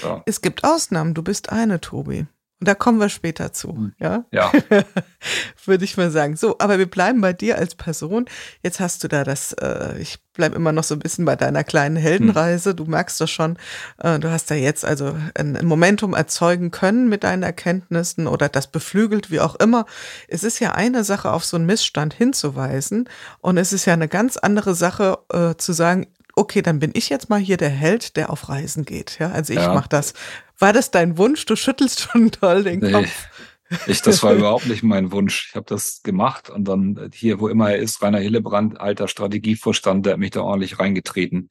[0.03, 0.23] Ja.
[0.27, 2.27] Es gibt Ausnahmen, du bist eine, Tobi.
[2.61, 4.25] Und da kommen wir später zu, ja?
[4.33, 4.51] Ja.
[5.65, 6.35] Würde ich mal sagen.
[6.35, 8.25] So, aber wir bleiben bei dir als Person.
[8.65, 11.63] Jetzt hast du da das, äh, ich bleibe immer noch so ein bisschen bei deiner
[11.63, 12.71] kleinen Heldenreise.
[12.71, 12.77] Hm.
[12.77, 13.59] Du merkst das schon.
[13.99, 18.49] Äh, du hast da jetzt also ein, ein, Momentum erzeugen können mit deinen Erkenntnissen oder
[18.49, 19.87] das beflügelt, wie auch immer.
[20.27, 23.09] Es ist ja eine Sache, auf so einen Missstand hinzuweisen.
[23.39, 27.09] Und es ist ja eine ganz andere Sache, äh, zu sagen, okay, dann bin ich
[27.09, 29.19] jetzt mal hier der Held, der auf Reisen geht.
[29.19, 29.75] Ja, also ich ja.
[29.75, 30.15] mache das.
[30.59, 31.45] War das dein Wunsch?
[31.47, 32.93] Du schüttelst schon toll den nee.
[32.93, 33.29] Kopf.
[33.87, 35.49] Ich, das war überhaupt nicht mein Wunsch.
[35.51, 40.07] Ich habe das gemacht und dann hier, wo immer er ist, Rainer Hillebrand, alter Strategievorstand,
[40.07, 41.49] der hat mich da ordentlich reingetreten.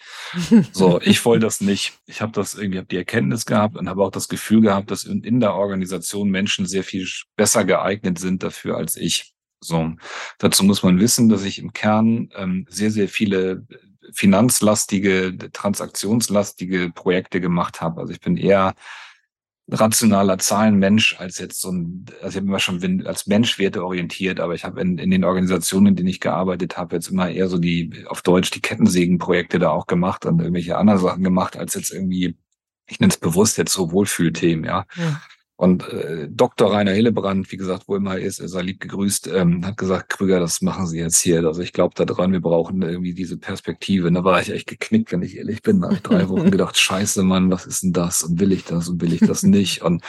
[0.72, 1.94] So, ich wollte das nicht.
[2.06, 5.04] Ich habe das irgendwie, habe die Erkenntnis gehabt und habe auch das Gefühl gehabt, dass
[5.04, 9.34] in, in der Organisation Menschen sehr viel besser geeignet sind dafür als ich.
[9.60, 9.94] So,
[10.38, 13.66] dazu muss man wissen, dass ich im Kern ähm, sehr, sehr viele
[14.14, 18.02] finanzlastige, transaktionslastige Projekte gemacht habe.
[18.02, 18.74] Also ich bin eher
[19.70, 24.54] rationaler Zahlenmensch als jetzt so ein, also ich habe immer schon als Mensch orientiert, aber
[24.54, 27.58] ich habe in, in den Organisationen, in denen ich gearbeitet habe, jetzt immer eher so
[27.58, 31.92] die, auf Deutsch die Kettensägenprojekte da auch gemacht und irgendwelche anderen Sachen gemacht, als jetzt
[31.92, 32.38] irgendwie,
[32.88, 34.86] ich nenne es bewusst jetzt so Wohlfühlthemen, ja.
[34.96, 35.22] ja.
[35.58, 36.72] Und äh, Dr.
[36.72, 40.10] Rainer Hillebrand, wie gesagt, wo immer er ist, er sei lieb gegrüßt, ähm, hat gesagt,
[40.10, 41.44] Krüger, das machen Sie jetzt hier.
[41.44, 44.08] Also ich glaube da dran, wir brauchen irgendwie diese Perspektive.
[44.08, 45.84] Und da war ich echt geknickt, wenn ich ehrlich bin.
[45.92, 48.22] Ich drei Wochen gedacht, scheiße, Mann, was ist denn das?
[48.22, 49.82] Und will ich das und will ich das nicht?
[49.82, 50.04] Und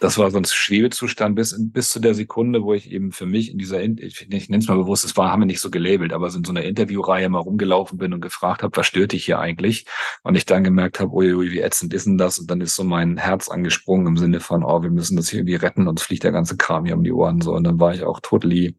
[0.00, 3.50] das war so ein Schwebezustand bis, bis zu der Sekunde, wo ich eben für mich
[3.52, 6.14] in dieser, ich, ich nenne es mal bewusst, es war, haben wir nicht so gelabelt,
[6.14, 9.26] aber so in so einer Interviewreihe mal rumgelaufen bin und gefragt habe, was stört dich
[9.26, 9.86] hier eigentlich?
[10.22, 12.38] Und ich dann gemerkt habe, ui, ui, wie ätzend ist denn das?
[12.38, 15.40] Und dann ist so mein Herz angesprungen im Sinne von, oh, wir müssen das hier
[15.40, 17.42] irgendwie retten, uns fliegt der ganze Kram hier um die Ohren.
[17.42, 18.76] So, und dann war ich auch totally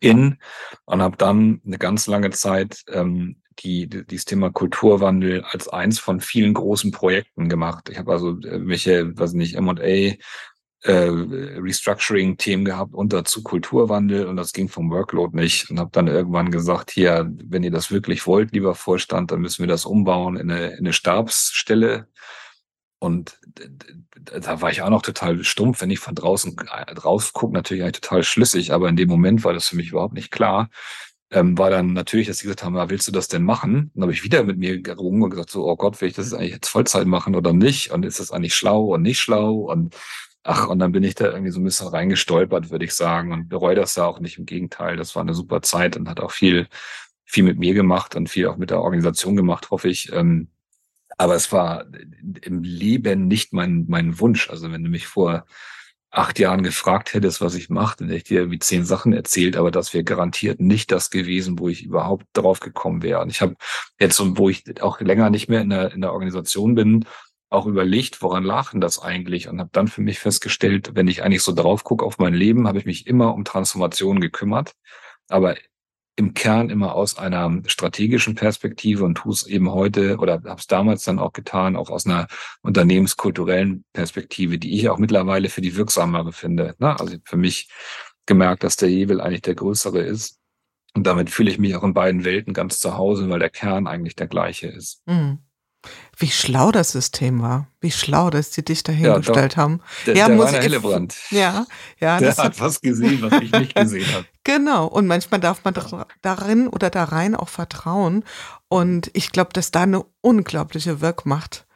[0.00, 0.38] in
[0.84, 5.98] und habe dann eine ganz lange Zeit ähm, die, die, dieses Thema Kulturwandel als eins
[5.98, 7.88] von vielen großen Projekten gemacht.
[7.90, 10.16] Ich habe also äh, welche, weiß nicht, M&A,
[10.82, 16.06] äh, Restructuring-Themen gehabt und dazu Kulturwandel und das ging vom Workload nicht und habe dann
[16.06, 20.36] irgendwann gesagt, hier, wenn ihr das wirklich wollt, lieber Vorstand, dann müssen wir das umbauen
[20.36, 22.06] in eine, in eine Stabsstelle.
[23.00, 23.40] Und
[24.14, 26.56] da war ich auch noch total stumpf, wenn ich von draußen
[26.94, 30.30] drauf gucke, natürlich total schlüssig, aber in dem Moment war das für mich überhaupt nicht
[30.30, 30.68] klar
[31.30, 33.90] ähm, war dann natürlich, dass sie gesagt haben, ja, willst du das denn machen?
[33.94, 36.32] Dann habe ich wieder mit mir gerungen und gesagt, so, oh Gott, will ich das
[36.32, 37.90] eigentlich jetzt Vollzeit machen oder nicht?
[37.90, 39.56] Und ist das eigentlich schlau und nicht schlau?
[39.56, 39.94] Und
[40.42, 43.48] ach, und dann bin ich da irgendwie so ein bisschen reingestolpert, würde ich sagen, und
[43.48, 44.38] bereue das ja auch nicht.
[44.38, 46.68] Im Gegenteil, das war eine super Zeit und hat auch viel,
[47.24, 50.10] viel mit mir gemacht und viel auch mit der Organisation gemacht, hoffe ich.
[50.12, 50.48] Ähm,
[51.18, 51.84] aber es war
[52.42, 54.48] im Leben nicht mein, mein Wunsch.
[54.50, 55.44] Also wenn du mich vor
[56.10, 59.56] acht Jahren gefragt hättest, was ich mache, dann hätte ich dir wie zehn Sachen erzählt,
[59.56, 63.20] aber das wäre garantiert nicht das gewesen, wo ich überhaupt drauf gekommen wäre.
[63.20, 63.56] Und ich habe
[64.00, 67.04] jetzt, wo ich auch länger nicht mehr in der, in der Organisation bin,
[67.50, 69.48] auch überlegt, woran lag denn das eigentlich?
[69.48, 72.68] Und habe dann für mich festgestellt, wenn ich eigentlich so drauf gucke auf mein Leben,
[72.68, 74.72] habe ich mich immer um Transformation gekümmert.
[75.28, 75.56] Aber
[76.18, 80.66] im Kern immer aus einer strategischen Perspektive und tue es eben heute oder habe es
[80.66, 82.26] damals dann auch getan, auch aus einer
[82.60, 86.74] unternehmenskulturellen Perspektive, die ich auch mittlerweile für die wirksamere finde.
[86.80, 86.98] Ne?
[86.98, 87.70] Also für mich
[88.26, 90.40] gemerkt, dass der Hebel eigentlich der größere ist.
[90.94, 93.86] Und damit fühle ich mich auch in beiden Welten ganz zu Hause, weil der Kern
[93.86, 95.02] eigentlich der gleiche ist.
[95.06, 95.38] Mhm.
[96.16, 97.68] Wie schlau das System war.
[97.80, 99.80] Wie schlau, dass die dich dahingestellt ja, haben.
[100.06, 101.16] Der, ja, der muss Rainer Hillebrand.
[101.30, 101.66] Ja,
[102.00, 102.18] ja.
[102.18, 104.24] Der hat was gesehen, was ich nicht gesehen habe.
[104.44, 104.86] Genau.
[104.86, 105.74] Und manchmal darf man
[106.22, 108.24] darin oder da rein auch vertrauen.
[108.68, 111.66] Und ich glaube, dass da eine unglaubliche Wirkmacht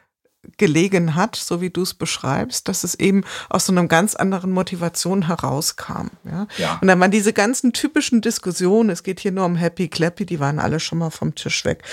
[0.58, 4.50] gelegen hat, so wie du es beschreibst, dass es eben aus so einer ganz anderen
[4.50, 6.08] Motivation herauskam.
[6.24, 6.48] Ja?
[6.58, 6.78] ja.
[6.80, 10.40] Und dann waren diese ganzen typischen Diskussionen, es geht hier nur um Happy Clappy, die
[10.40, 11.84] waren alle schon mal vom Tisch weg.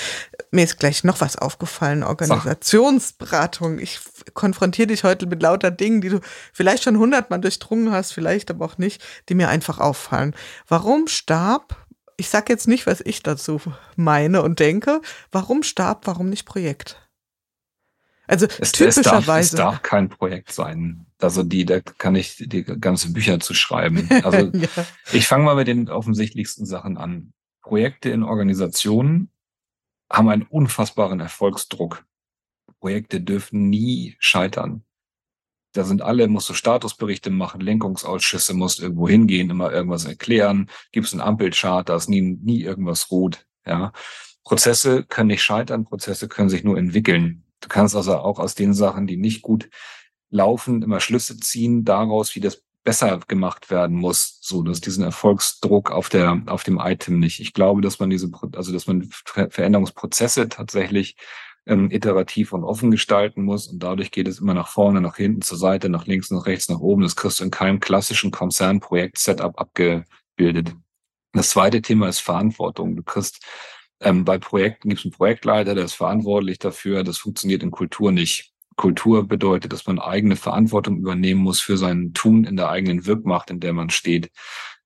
[0.51, 3.77] Mir ist gleich noch was aufgefallen, Organisationsberatung.
[3.77, 3.99] Ich
[4.33, 6.19] konfrontiere dich heute mit lauter Dingen, die du
[6.51, 10.35] vielleicht schon hundertmal durchdrungen hast, vielleicht aber auch nicht, die mir einfach auffallen.
[10.67, 11.75] Warum starb
[12.17, 13.62] ich sage jetzt nicht, was ich dazu
[13.95, 14.99] meine und denke.
[15.31, 17.08] Warum Stab, warum nicht Projekt?
[18.29, 18.99] Also es, typischerweise.
[18.99, 21.07] Es darf, es darf kein Projekt sein.
[21.19, 24.07] Also die, da kann ich die ganze Bücher zu schreiben.
[24.23, 24.67] Also ja.
[25.11, 27.33] ich fange mal mit den offensichtlichsten Sachen an.
[27.61, 29.31] Projekte in Organisationen
[30.11, 32.05] haben einen unfassbaren Erfolgsdruck.
[32.79, 34.83] Projekte dürfen nie scheitern.
[35.73, 41.13] Da sind alle, musst du Statusberichte machen, Lenkungsausschüsse, musst irgendwo hingehen, immer irgendwas erklären, gibt's
[41.13, 43.47] einen Ampelchart, da ist nie, nie irgendwas gut.
[43.65, 43.91] Ja.
[44.43, 47.43] Prozesse können nicht scheitern, Prozesse können sich nur entwickeln.
[47.61, 49.69] Du kannst also auch aus den Sachen, die nicht gut
[50.29, 55.91] laufen, immer Schlüsse ziehen daraus, wie das besser gemacht werden muss, so dass diesen Erfolgsdruck
[55.91, 57.39] auf der auf dem Item nicht.
[57.39, 61.17] Ich glaube, dass man diese also dass man Veränderungsprozesse tatsächlich
[61.65, 65.41] ähm, iterativ und offen gestalten muss und dadurch geht es immer nach vorne, nach hinten,
[65.41, 67.03] zur Seite, nach links, nach rechts, nach oben.
[67.03, 70.75] Das kriegst du in keinem klassischen Konzernprojekt-Setup abgebildet.
[71.33, 72.95] Das zweite Thema ist Verantwortung.
[72.95, 73.45] Du kriegst
[74.01, 77.03] ähm, bei Projekten gibt es einen Projektleiter, der ist verantwortlich dafür.
[77.03, 78.53] Das funktioniert in Kultur nicht.
[78.75, 83.49] Kultur bedeutet, dass man eigene Verantwortung übernehmen muss für sein Tun in der eigenen Wirkmacht,
[83.49, 84.31] in der man steht.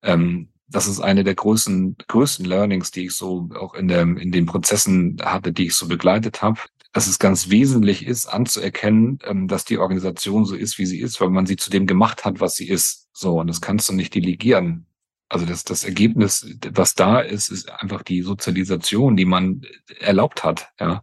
[0.02, 4.32] Ähm, das ist eine der größten, größten Learnings, die ich so auch in, der, in
[4.32, 6.60] den Prozessen hatte, die ich so begleitet habe.
[6.92, 11.22] Dass es ganz wesentlich ist, anzuerkennen, ähm, dass die Organisation so ist, wie sie ist,
[11.22, 13.10] weil man sie zu dem gemacht hat, was sie ist.
[13.14, 14.88] So, und das kannst du nicht delegieren.
[15.34, 19.64] Also das, das Ergebnis, was da ist, ist einfach die Sozialisation, die man
[20.00, 20.70] erlaubt hat.
[20.80, 21.02] Ja.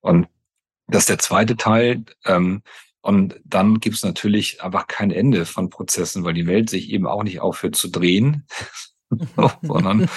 [0.00, 0.28] Und
[0.86, 2.04] das ist der zweite Teil.
[2.26, 2.62] Ähm,
[3.00, 7.06] und dann gibt es natürlich einfach kein Ende von Prozessen, weil die Welt sich eben
[7.06, 8.46] auch nicht aufhört zu drehen,
[9.62, 10.10] sondern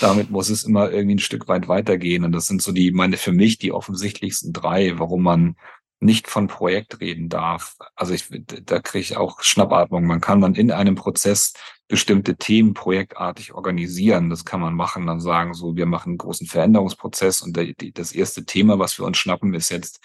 [0.00, 2.24] damit muss es immer irgendwie ein Stück weit weitergehen.
[2.24, 5.56] Und das sind so die, meine für mich die offensichtlichsten drei, warum man
[6.02, 7.76] nicht von Projekt reden darf.
[7.94, 8.24] Also ich,
[8.64, 10.06] da kriege ich auch Schnappatmung.
[10.06, 11.52] Man kann dann in einem Prozess
[11.90, 14.30] bestimmte Themen projektartig organisieren.
[14.30, 17.92] Das kann man machen, dann sagen so, wir machen einen großen Veränderungsprozess und der, die,
[17.92, 20.00] das erste Thema, was wir uns schnappen, ist jetzt,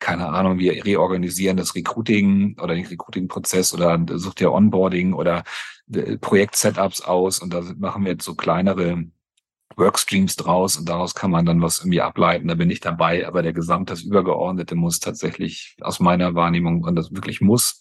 [0.00, 5.44] keine Ahnung, wir reorganisieren das Recruiting oder den Recruiting-Prozess oder sucht ihr Onboarding oder
[5.92, 9.04] äh, Projekt-Setups aus und da machen wir jetzt so kleinere
[9.76, 12.48] Workstreams draus und daraus kann man dann was irgendwie ableiten.
[12.48, 16.96] Da bin ich dabei, aber der Gesamt, das Übergeordnete muss tatsächlich aus meiner Wahrnehmung, und
[16.96, 17.80] das wirklich muss,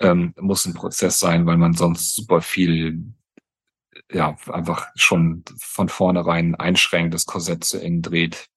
[0.00, 3.14] ähm, muss ein Prozess sein, weil man sonst super viel
[4.12, 8.48] ja einfach schon von vornherein einschränkt, das Korsett zu eng dreht.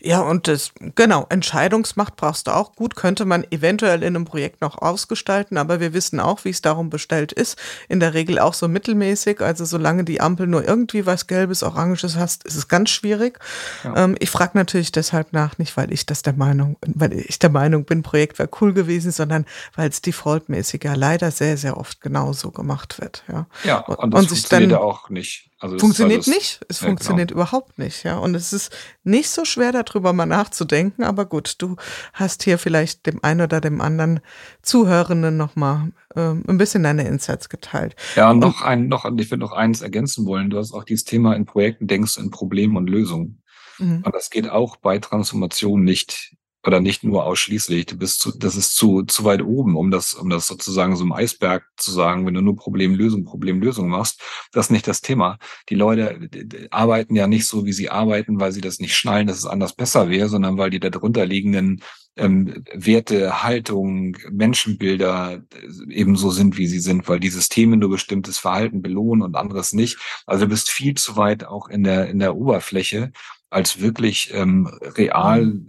[0.00, 2.74] Ja, und das, genau, Entscheidungsmacht brauchst du auch.
[2.74, 6.62] Gut, könnte man eventuell in einem Projekt noch ausgestalten, aber wir wissen auch, wie es
[6.62, 7.58] darum bestellt ist.
[7.88, 9.40] In der Regel auch so mittelmäßig.
[9.40, 13.38] Also solange die Ampel nur irgendwie was Gelbes, Oranges hast, ist es ganz schwierig.
[13.84, 13.96] Ja.
[13.96, 17.50] Ähm, ich frage natürlich deshalb nach, nicht weil ich das der Meinung, weil ich der
[17.50, 22.00] Meinung bin, Projekt wäre cool gewesen, sondern weil es defaultmäßig ja leider sehr, sehr oft
[22.00, 23.24] genauso gemacht wird.
[23.28, 25.45] Ja, ja und das und funktioniert ja auch nicht.
[25.58, 26.60] Also funktioniert nicht.
[26.68, 27.40] Es ja, funktioniert genau.
[27.40, 28.18] überhaupt nicht, ja.
[28.18, 31.76] Und es ist nicht so schwer, darüber mal nachzudenken, aber gut, du
[32.12, 34.20] hast hier vielleicht dem einen oder dem anderen
[34.60, 37.96] Zuhörenden nochmal äh, ein bisschen deine Insights geteilt.
[38.16, 40.50] Ja, und noch ein, noch, ich würde noch eins ergänzen wollen.
[40.50, 43.42] Du hast auch dieses Thema in Projekten denkst in Problemen und Lösungen.
[43.78, 44.02] Mhm.
[44.04, 46.35] Und das geht auch bei Transformation nicht
[46.66, 47.86] oder nicht nur ausschließlich.
[47.86, 51.04] Du bist zu, das ist zu, zu weit oben, um das, um das sozusagen so
[51.04, 54.20] im Eisberg zu sagen, wenn du nur Problemlösung, Problemlösung machst.
[54.52, 55.38] Das ist nicht das Thema.
[55.68, 56.28] Die Leute
[56.70, 59.74] arbeiten ja nicht so, wie sie arbeiten, weil sie das nicht schnallen, dass es anders
[59.74, 61.82] besser wäre, sondern weil die da drunter liegenden
[62.16, 68.38] ähm, Werte, Haltung, Menschenbilder äh, ebenso sind, wie sie sind, weil die Systeme nur bestimmtes
[68.38, 69.98] Verhalten belohnen und anderes nicht.
[70.24, 73.12] Also du bist viel zu weit auch in der, in der Oberfläche
[73.50, 75.60] als wirklich ähm, real,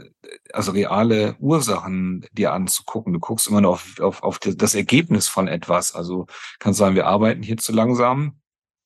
[0.51, 3.13] also reale Ursachen dir anzugucken.
[3.13, 5.95] Du guckst immer nur auf, auf, auf das Ergebnis von etwas.
[5.95, 6.25] Also
[6.59, 8.39] kannst sagen, wir arbeiten hier zu langsam.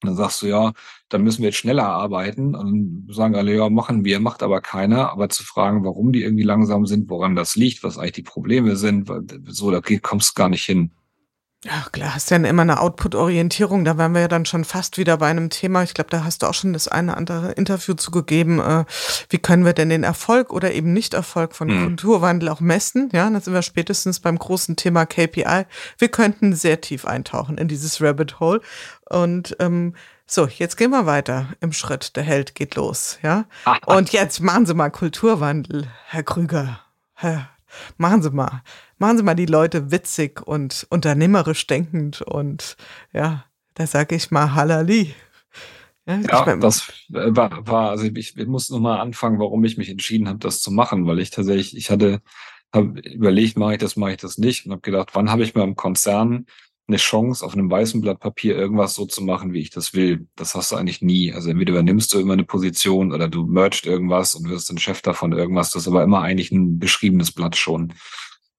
[0.04, 0.74] Und dann sagst du, ja,
[1.10, 2.56] dann müssen wir jetzt schneller arbeiten.
[2.56, 5.12] Und sagen alle, ja, machen wir, macht aber keiner.
[5.12, 8.76] Aber zu fragen, warum die irgendwie langsam sind, woran das liegt, was eigentlich die Probleme
[8.76, 9.10] sind,
[9.48, 10.92] so, da kommst du gar nicht hin.
[11.64, 13.86] Ja, klar, hast ja immer eine Output-Orientierung.
[13.86, 15.84] Da wären wir ja dann schon fast wieder bei einem Thema.
[15.84, 18.60] Ich glaube, da hast du auch schon das eine andere Interview zugegeben.
[18.60, 18.86] Äh,
[19.30, 21.84] wie können wir denn den Erfolg oder eben Nicht-Erfolg von mhm.
[21.84, 23.10] Kulturwandel auch messen?
[23.14, 25.66] Ja, dann sind wir spätestens beim großen Thema KPI.
[26.00, 28.62] Wir könnten sehr tief eintauchen in dieses Rabbit Hole.
[29.08, 29.94] Und ähm,
[30.26, 32.16] so, jetzt gehen wir weiter im Schritt.
[32.16, 33.46] Der Held geht los, ja.
[33.86, 36.80] Und jetzt machen Sie mal Kulturwandel, Herr Krüger.
[37.14, 37.51] Herr
[37.98, 38.64] Machen Sie mal,
[38.98, 42.76] machen Sie mal die Leute witzig und unternehmerisch denkend und
[43.14, 45.14] ja, da sage ich mal Halali.
[46.06, 49.90] Ja, ja mein, das war, war, also ich, ich muss nochmal anfangen, warum ich mich
[49.90, 52.22] entschieden habe, das zu machen, weil ich tatsächlich, ich hatte,
[52.74, 55.54] habe überlegt, mache ich das, mache ich das nicht und habe gedacht, wann habe ich
[55.54, 56.46] mal im Konzern
[56.88, 60.28] eine Chance, auf einem weißen Blatt Papier irgendwas so zu machen, wie ich das will.
[60.36, 61.32] Das hast du eigentlich nie.
[61.34, 65.02] Also entweder übernimmst du immer eine Position oder du merged irgendwas und wirst ein Chef
[65.02, 65.72] davon irgendwas.
[65.72, 67.94] Das ist aber immer eigentlich ein beschriebenes Blatt schon.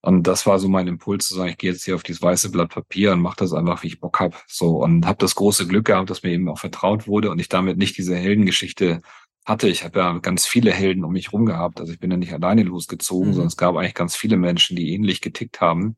[0.05, 2.51] Und das war so mein Impuls zu sagen, ich gehe jetzt hier auf dieses weiße
[2.51, 4.43] Blatt Papier und mache das einfach, wie ich Bock hab.
[4.49, 7.49] So und habe das große Glück gehabt, dass mir eben auch vertraut wurde und ich
[7.49, 9.01] damit nicht diese Heldengeschichte
[9.45, 9.69] hatte.
[9.69, 11.81] Ich habe ja ganz viele Helden um mich rum gehabt.
[11.81, 13.33] Also ich bin ja nicht alleine losgezogen, mhm.
[13.35, 15.97] sondern es gab eigentlich ganz viele Menschen, die ähnlich getickt haben.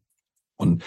[0.56, 0.84] Und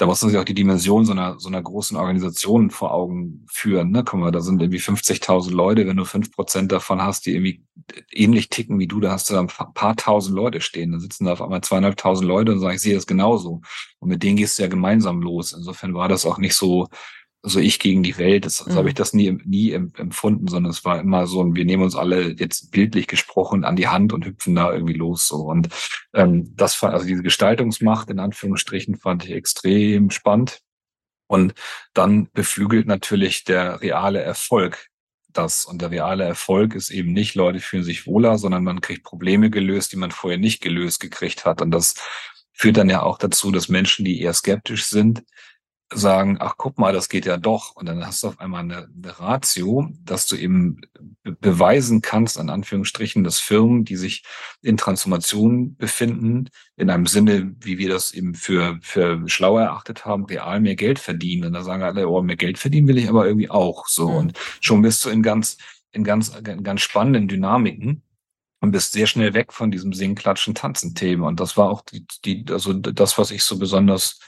[0.00, 3.44] da muss man sich auch die Dimension so einer, so einer großen Organisation vor Augen
[3.50, 3.90] führen.
[3.90, 4.02] Ne?
[4.02, 5.86] Guck mal, da sind irgendwie 50.000 Leute.
[5.86, 7.62] Wenn du fünf Prozent davon hast, die irgendwie
[8.10, 10.92] ähnlich ticken wie du, da hast du da ein paar tausend Leute stehen.
[10.92, 13.60] Da sitzen da auf einmal zweieinhalbtausend Leute und sagen, ich sehe das genauso.
[13.98, 15.52] Und mit denen gehst du ja gemeinsam los.
[15.52, 16.88] Insofern war das auch nicht so,
[17.42, 18.44] so ich gegen die Welt.
[18.44, 18.74] Das, so mhm.
[18.74, 22.32] habe ich das nie, nie empfunden, sondern es war immer so, wir nehmen uns alle
[22.32, 25.26] jetzt bildlich gesprochen an die Hand und hüpfen da irgendwie los.
[25.26, 25.36] So.
[25.36, 25.68] Und
[26.14, 30.60] ähm, das war, also diese Gestaltungsmacht in Anführungsstrichen fand ich extrem spannend.
[31.26, 31.54] Und
[31.94, 34.90] dann beflügelt natürlich der reale Erfolg
[35.32, 35.64] das.
[35.64, 39.50] Und der reale Erfolg ist eben nicht, Leute fühlen sich wohler, sondern man kriegt Probleme
[39.50, 41.62] gelöst, die man vorher nicht gelöst gekriegt hat.
[41.62, 41.94] Und das
[42.52, 45.22] führt dann ja auch dazu, dass Menschen, die eher skeptisch sind,
[45.92, 47.74] sagen, ach guck mal, das geht ja doch.
[47.74, 50.80] Und dann hast du auf einmal eine, eine Ratio, dass du eben
[51.40, 54.24] beweisen kannst, an Anführungsstrichen, dass Firmen, die sich
[54.62, 60.24] in Transformation befinden, in einem Sinne, wie wir das eben für, für schlau erachtet haben,
[60.26, 61.46] real mehr Geld verdienen.
[61.46, 63.88] Und da sagen alle, oh, mehr Geld verdienen will ich aber irgendwie auch.
[63.88, 64.10] So.
[64.10, 64.16] Mhm.
[64.16, 65.58] Und schon bist du in ganz,
[65.92, 68.02] in ganz, in ganz spannenden Dynamiken
[68.60, 71.26] und bist sehr schnell weg von diesem Singen, Klatschen, Tanzen-Thema.
[71.26, 74.20] Und das war auch die, die, also das, was ich so besonders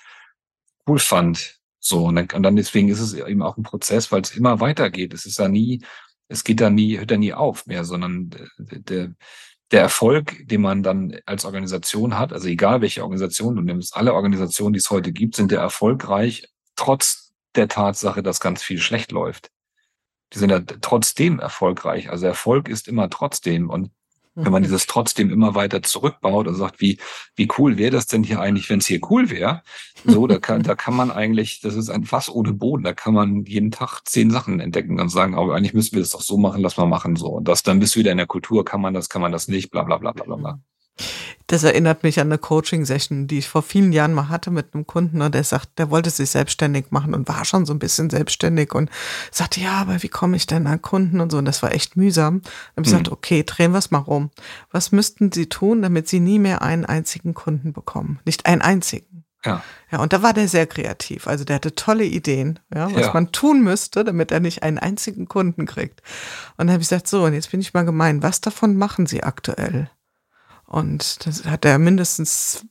[0.87, 1.61] cool fand.
[1.79, 4.61] So, und dann, und dann deswegen ist es eben auch ein Prozess, weil es immer
[4.61, 5.14] weitergeht.
[5.14, 5.83] Es ist ja nie,
[6.29, 9.14] es geht da nie, hört da nie auf mehr, sondern der,
[9.73, 14.14] der Erfolg, den man dann als Organisation hat, also egal welche Organisation du nimmst, alle
[14.14, 19.12] Organisationen, die es heute gibt, sind ja erfolgreich, trotz der Tatsache, dass ganz viel schlecht
[19.12, 19.51] läuft.
[20.33, 22.11] Die sind ja trotzdem erfolgreich.
[22.11, 23.68] Also Erfolg ist immer trotzdem.
[23.68, 23.90] Und
[24.35, 24.66] wenn man mhm.
[24.66, 26.99] dieses trotzdem immer weiter zurückbaut und sagt, wie,
[27.37, 29.62] wie cool wäre das denn hier eigentlich, wenn es hier cool wäre?
[30.05, 33.14] So, da kann, da kann man eigentlich, das ist ein Fass ohne Boden, da kann
[33.14, 36.38] man jeden Tag zehn Sachen entdecken und sagen, aber eigentlich müssen wir das doch so
[36.38, 37.29] machen, lass mal machen, so.
[37.29, 39.49] Und das, dann bist du wieder in der Kultur, kann man das, kann man das
[39.49, 40.61] nicht, bla, bla, bla, bla, bla.
[41.52, 44.86] Das erinnert mich an eine Coaching-Session, die ich vor vielen Jahren mal hatte mit einem
[44.86, 48.08] Kunden und der sagt, der wollte sich selbstständig machen und war schon so ein bisschen
[48.08, 48.88] selbstständig und
[49.30, 51.94] sagte, ja, aber wie komme ich denn an Kunden und so und das war echt
[51.94, 52.36] mühsam.
[52.74, 52.96] Und ich mhm.
[52.96, 54.30] gesagt, okay, drehen wir es mal rum.
[54.70, 58.18] Was müssten Sie tun, damit Sie nie mehr einen einzigen Kunden bekommen?
[58.24, 59.24] Nicht einen einzigen.
[59.44, 59.62] Ja.
[59.90, 61.26] Ja, und da war der sehr kreativ.
[61.26, 63.12] Also der hatte tolle Ideen, ja, was ja.
[63.12, 66.00] man tun müsste, damit er nicht einen einzigen Kunden kriegt.
[66.56, 69.04] Und dann habe ich gesagt, so, und jetzt bin ich mal gemein, was davon machen
[69.04, 69.90] Sie aktuell?
[70.72, 72.64] Und das hat er mindestens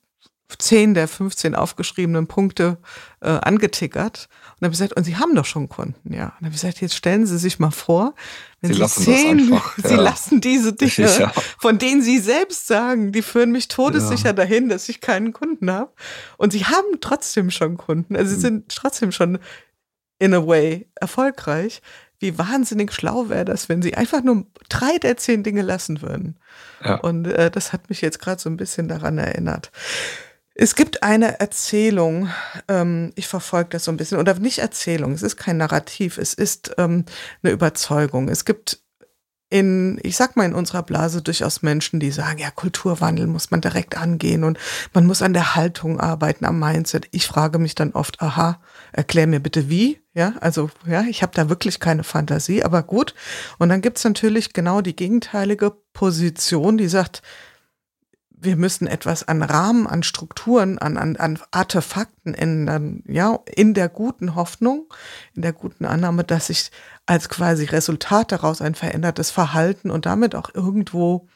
[0.58, 2.78] zehn der 15 aufgeschriebenen Punkte
[3.22, 4.28] äh, angetickert.
[4.56, 6.34] Und habe ich gesagt, und Sie haben doch schon Kunden, ja.
[6.40, 8.16] Und habe ich gesagt, jetzt stellen Sie sich mal vor,
[8.60, 10.02] wenn Sie, Sie zehn, einfach, Sie ja.
[10.02, 11.32] lassen diese Dinge, ja.
[11.60, 14.34] von denen Sie selbst sagen, die führen mich todessicher ja.
[14.34, 15.94] dahin, dass ich keinen Kunden habe.
[16.38, 18.16] Und Sie haben trotzdem schon Kunden.
[18.16, 18.42] Also Sie hm.
[18.42, 19.38] sind trotzdem schon
[20.18, 21.82] in a way erfolgreich
[22.22, 26.40] wie wahnsinnig schlau wäre das, wenn sie einfach nur drei der zehn Dinge lassen würden.
[26.84, 26.96] Ja.
[26.96, 29.72] Und äh, das hat mich jetzt gerade so ein bisschen daran erinnert.
[30.54, 32.30] Es gibt eine Erzählung,
[32.68, 36.34] ähm, ich verfolge das so ein bisschen, oder nicht Erzählung, es ist kein Narrativ, es
[36.34, 37.06] ist ähm,
[37.42, 38.28] eine Überzeugung.
[38.28, 38.80] Es gibt
[39.50, 43.60] in, ich sag mal, in unserer Blase durchaus Menschen, die sagen, ja, Kulturwandel muss man
[43.60, 44.58] direkt angehen und
[44.94, 47.08] man muss an der Haltung arbeiten, am Mindset.
[47.12, 50.00] Ich frage mich dann oft, aha, erklär mir bitte wie.
[50.14, 53.16] Ja, also ja, ich habe da wirklich keine Fantasie, aber gut.
[53.60, 57.22] Und dann gibt's natürlich genau die gegenteilige Position, die sagt,
[58.44, 63.88] wir müssen etwas an Rahmen, an Strukturen, an, an, an Artefakten ändern, ja, in der
[63.88, 64.92] guten Hoffnung,
[65.36, 66.72] in der guten Annahme, dass sich
[67.06, 71.28] als quasi Resultat daraus ein verändertes Verhalten und damit auch irgendwo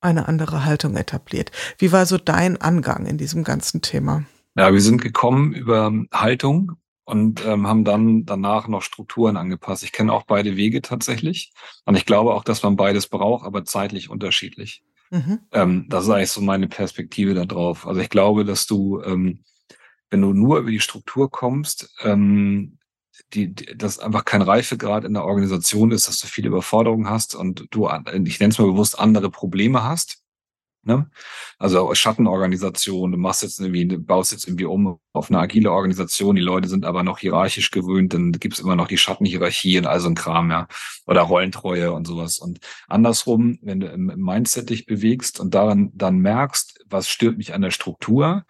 [0.00, 1.52] eine andere Haltung etabliert.
[1.76, 4.24] Wie war so dein Angang in diesem ganzen Thema?
[4.60, 6.72] Ja, wir sind gekommen über Haltung
[7.04, 9.82] und ähm, haben dann danach noch Strukturen angepasst.
[9.82, 11.54] Ich kenne auch beide Wege tatsächlich.
[11.86, 14.84] Und ich glaube auch, dass man beides braucht, aber zeitlich unterschiedlich.
[15.08, 15.38] Mhm.
[15.52, 17.86] Ähm, das ist eigentlich so meine Perspektive da drauf.
[17.86, 19.44] Also ich glaube, dass du, ähm,
[20.10, 22.76] wenn du nur über die Struktur kommst, ähm,
[23.32, 27.34] die, die, dass einfach kein Reifegrad in der Organisation ist, dass du viele Überforderungen hast
[27.34, 27.88] und du,
[28.24, 30.19] ich nenne es mal bewusst, andere Probleme hast.
[30.82, 31.10] Ne?
[31.58, 36.36] Also Schattenorganisation, du machst jetzt irgendwie, du baust jetzt irgendwie um auf eine agile Organisation,
[36.36, 40.00] die Leute sind aber noch hierarchisch gewöhnt, dann gibt's immer noch die Schattenhierarchie und all
[40.00, 40.68] so ein Kram, ja.
[41.06, 42.38] Oder Rollentreue und sowas.
[42.38, 47.52] Und andersrum, wenn du im Mindset dich bewegst und daran dann merkst, was stört mich
[47.52, 48.46] an der Struktur,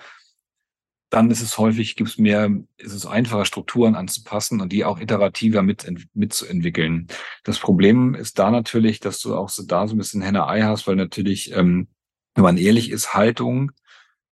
[1.10, 5.00] dann ist es häufig, gibt es mehr, ist es einfacher, Strukturen anzupassen und die auch
[5.00, 7.08] iterativer mit, mitzuentwickeln.
[7.42, 10.86] Das Problem ist da natürlich, dass du auch so da so ein bisschen Henne-Ei hast,
[10.86, 11.88] weil natürlich ähm,
[12.34, 13.72] wenn man ehrlich ist, Haltung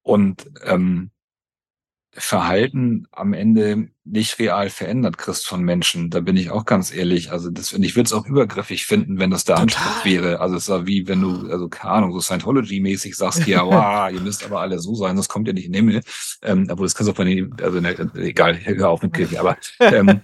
[0.02, 1.12] und ähm,
[2.20, 6.10] Verhalten am Ende nicht real verändert kriegst von Menschen.
[6.10, 7.32] Da bin ich auch ganz ehrlich.
[7.32, 10.40] Also das, und ich würde es auch übergriffig finden, wenn das der Anspruch wäre.
[10.40, 14.12] Also es ist ja wie wenn du, also keine Ahnung, so Scientology-mäßig sagst, ja, wow,
[14.12, 16.04] ihr müsst aber alle so sein, das kommt ja nicht in den Himmel.
[16.42, 19.40] Ähm, obwohl das kannst du auch von den, also ne, egal, hör auf mit Kirche.
[19.40, 20.22] Aber ähm,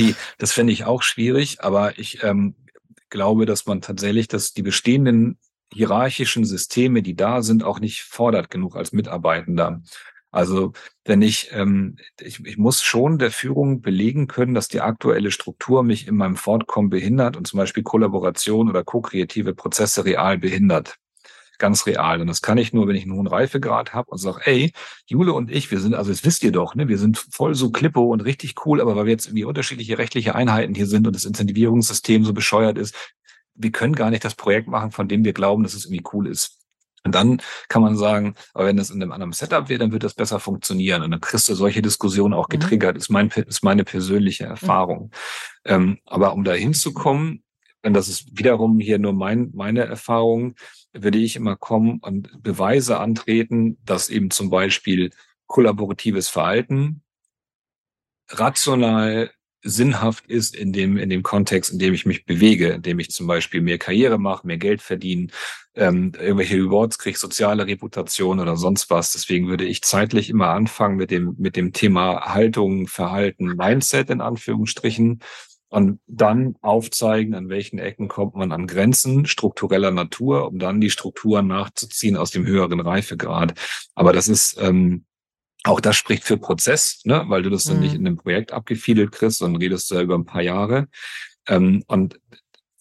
[0.00, 1.62] die, das finde ich auch schwierig.
[1.62, 2.56] Aber ich ähm,
[3.08, 5.38] glaube, dass man tatsächlich, dass die bestehenden
[5.72, 9.82] hierarchischen Systeme, die da sind, auch nicht fordert genug als Mitarbeitender.
[10.32, 10.72] Also
[11.04, 15.82] wenn ich, ähm, ich, ich muss schon der Führung belegen können, dass die aktuelle Struktur
[15.82, 20.96] mich in meinem Fortkommen behindert und zum Beispiel Kollaboration oder ko-kreative Prozesse real behindert.
[21.58, 22.20] Ganz real.
[22.20, 24.72] Und das kann ich nur, wenn ich einen hohen Reifegrad habe und sage, ey,
[25.06, 27.70] Jule und ich, wir sind, also das wisst ihr doch, ne, wir sind voll so
[27.70, 31.14] Klippo und richtig cool, aber weil wir jetzt irgendwie unterschiedliche rechtliche Einheiten hier sind und
[31.14, 32.94] das Incentivierungssystem so bescheuert ist,
[33.62, 36.26] wir können gar nicht das Projekt machen, von dem wir glauben, dass es irgendwie cool
[36.26, 36.60] ist.
[37.02, 40.04] Und dann kann man sagen, aber wenn das in einem anderen Setup wäre, dann wird
[40.04, 41.02] das besser funktionieren.
[41.02, 42.58] Und dann kriegst du solche Diskussionen auch mhm.
[42.58, 44.50] getriggert, ist, mein, ist meine persönliche mhm.
[44.50, 45.02] Erfahrung.
[45.04, 45.10] Mhm.
[45.64, 47.42] Ähm, aber um da hinzukommen,
[47.82, 50.54] und das ist wiederum hier nur mein, meine Erfahrung,
[50.92, 55.10] würde ich immer kommen und Beweise antreten, dass eben zum Beispiel
[55.46, 57.02] kollaboratives Verhalten
[58.28, 59.30] rational
[59.62, 63.10] sinnhaft ist in dem, in dem Kontext, in dem ich mich bewege, in dem ich
[63.10, 65.28] zum Beispiel mehr Karriere mache, mehr Geld verdiene,
[65.74, 69.12] ähm, irgendwelche Rewards kriege, soziale Reputation oder sonst was.
[69.12, 74.20] Deswegen würde ich zeitlich immer anfangen mit dem, mit dem Thema Haltung, Verhalten, Mindset in
[74.20, 75.20] Anführungsstrichen
[75.70, 80.90] und dann aufzeigen, an welchen Ecken kommt man an Grenzen struktureller Natur, um dann die
[80.90, 83.54] Strukturen nachzuziehen aus dem höheren Reifegrad.
[83.94, 85.04] Aber das ist, ähm,
[85.64, 87.24] auch das spricht für Prozess, ne?
[87.28, 88.00] weil du das dann nicht mhm.
[88.00, 90.88] in einem Projekt abgefiedelt kriegst, sondern redest da über ein paar Jahre.
[91.46, 92.18] Ähm, und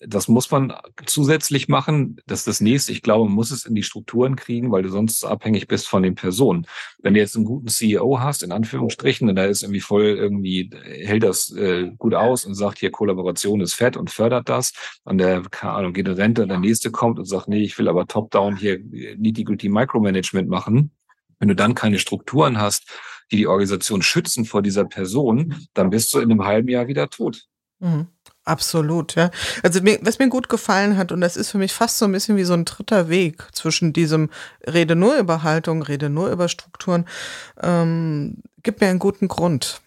[0.02, 0.74] das muss man
[1.06, 2.18] zusätzlich machen.
[2.26, 2.94] Das ist das nächste.
[2.94, 6.04] Ich glaube, man muss es in die Strukturen kriegen, weil du sonst abhängig bist von
[6.04, 6.68] den Personen.
[7.00, 10.70] Wenn du jetzt einen guten CEO hast, in Anführungsstrichen, und da ist irgendwie voll irgendwie,
[10.84, 14.72] hält das äh, gut aus und sagt, hier Kollaboration ist fett und fördert das.
[15.04, 17.78] Und der, keine Ahnung, geht in Rente und der nächste kommt und sagt, nee, ich
[17.78, 20.92] will aber top-down hier nitty-gritty Micromanagement machen
[21.40, 22.86] wenn du dann keine Strukturen hast,
[23.32, 27.10] die die Organisation schützen vor dieser Person, dann bist du in einem halben Jahr wieder
[27.10, 27.46] tot.
[27.80, 28.08] Mhm.
[28.46, 29.30] Absolut, ja.
[29.62, 32.12] Also mir, was mir gut gefallen hat, und das ist für mich fast so ein
[32.12, 34.32] bisschen wie so ein dritter Weg zwischen diesem
[34.66, 37.06] Rede nur über Haltung, Rede nur über Strukturen,
[37.62, 39.82] ähm, gibt mir einen guten Grund.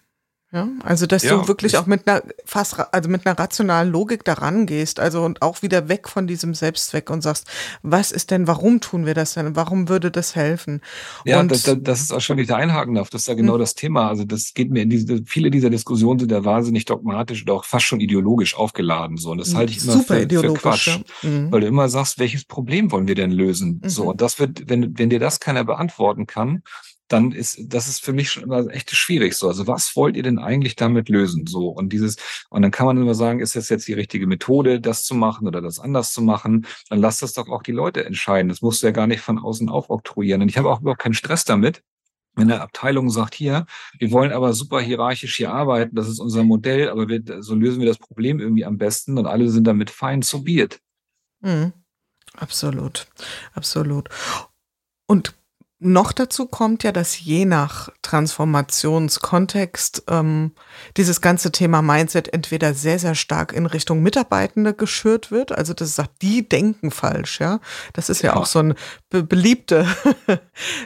[0.52, 4.22] Ja, also dass ja, du wirklich auch mit einer fast also mit einer rationalen Logik
[4.22, 7.46] daran gehst, also und auch wieder weg von diesem Selbstzweck und sagst,
[7.82, 9.56] was ist denn, warum tun wir das denn?
[9.56, 10.82] Warum würde das helfen?
[11.24, 13.08] Ja, und das, das ist auch schon wieder einhaken darf.
[13.08, 13.60] Das ist ja genau hm.
[13.60, 14.08] das Thema.
[14.08, 17.64] Also das geht mir in diese, viele dieser Diskussionen sind ja wahnsinnig dogmatisch oder auch
[17.64, 19.16] fast schon ideologisch aufgeladen.
[19.16, 20.88] So, und das hm, halte ich immer Super für, für Quatsch.
[20.88, 21.30] Ja.
[21.30, 21.50] Mhm.
[21.50, 23.80] Weil du immer sagst, welches Problem wollen wir denn lösen?
[23.82, 23.88] Mhm.
[23.88, 26.62] So, und das wird, wenn, wenn dir das keiner beantworten kann,
[27.12, 29.48] dann ist das ist für mich schon echt schwierig so.
[29.48, 31.46] Also was wollt ihr denn eigentlich damit lösen?
[31.46, 32.16] So und dieses
[32.50, 35.46] und dann kann man immer sagen, ist das jetzt die richtige Methode, das zu machen
[35.46, 36.66] oder das anders zu machen?
[36.88, 38.48] Dann lasst das doch auch die Leute entscheiden.
[38.48, 40.42] Das musst du ja gar nicht von außen aufoktroyieren.
[40.42, 41.82] Und ich habe auch überhaupt keinen Stress damit,
[42.34, 43.66] wenn eine Abteilung sagt, hier,
[43.98, 47.80] wir wollen aber super hierarchisch hier arbeiten, das ist unser Modell, aber wir, so lösen
[47.80, 50.68] wir das Problem irgendwie am besten und alle sind damit fein, so be.
[51.40, 51.72] Mhm.
[52.34, 53.08] Absolut,
[53.52, 54.08] absolut.
[55.06, 55.34] Und
[55.82, 60.52] noch dazu kommt ja, dass je nach Transformationskontext ähm,
[60.96, 65.52] dieses ganze Thema Mindset entweder sehr, sehr stark in Richtung Mitarbeitende geschürt wird.
[65.52, 67.60] Also das sagt, die denken falsch, ja.
[67.92, 68.74] Das ist ja, ja auch so eine
[69.10, 69.86] be beliebte,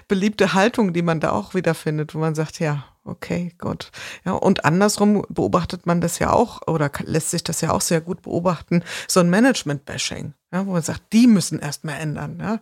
[0.09, 3.93] beliebte Haltung, die man da auch wieder findet, wo man sagt, ja, okay, Gott.
[4.25, 8.01] Ja, und andersrum beobachtet man das ja auch oder lässt sich das ja auch sehr
[8.01, 10.35] gut beobachten, so ein Management-Bashing.
[10.53, 12.39] Ja, wo man sagt, die müssen erstmal ändern.
[12.41, 12.61] Ja?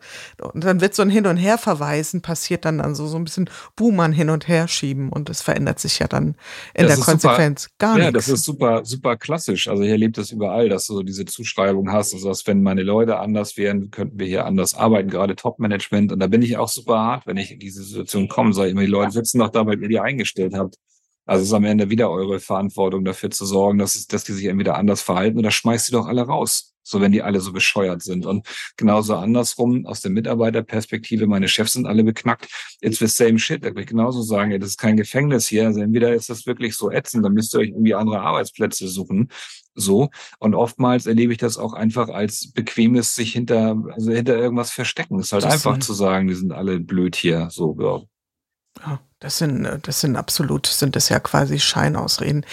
[0.53, 3.51] Und dann wird so ein Hin- und Her-Verweisen passiert dann, dann so, so ein bisschen
[3.77, 6.35] Buhmann hin und her schieben und es verändert sich ja dann
[6.73, 8.07] in das der Konsequenz super, gar nichts.
[8.07, 9.69] Ja, das ist super, super klassisch.
[9.69, 12.83] Also ich erlebe das überall, dass du so diese Zuschreibung hast, also dass wenn meine
[12.83, 16.11] Leute anders wären, könnten wir hier anders arbeiten, gerade Top-Management.
[16.11, 18.73] Und da bin ich auch super hart, wenn ich in diese Situation komme, sage ich
[18.73, 20.77] immer, die Leute sitzen doch da, weil ihr die eingestellt habt.
[21.27, 24.33] Also es ist am Ende wieder eure Verantwortung dafür zu sorgen, dass, es, dass die
[24.33, 26.75] sich entweder anders verhalten oder schmeißt sie doch alle raus.
[26.87, 28.27] So, wenn die alle so bescheuert sind.
[28.27, 28.47] Und
[28.77, 32.47] genauso andersrum, aus der Mitarbeiterperspektive, meine Chefs sind alle beknackt.
[32.83, 33.65] It's the same shit.
[33.65, 35.65] Da kann ich genauso sagen, ja, das ist kein Gefängnis hier.
[35.65, 39.31] Also entweder ist das wirklich so ätzend, dann müsst ihr euch irgendwie andere Arbeitsplätze suchen.
[39.75, 40.11] So.
[40.39, 45.19] Und oftmals erlebe ich das auch einfach als bequemes sich hinter, also hinter irgendwas verstecken.
[45.19, 47.49] Es ist halt das einfach zu sagen, die sind alle blöd hier.
[47.51, 48.03] So, ja.
[48.81, 52.45] Ja, das sind, das sind absolut, sind das ja quasi Scheinausreden.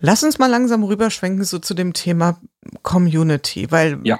[0.00, 2.40] Lass uns mal langsam rüberschwenken so zu dem Thema
[2.82, 4.18] Community, weil ja.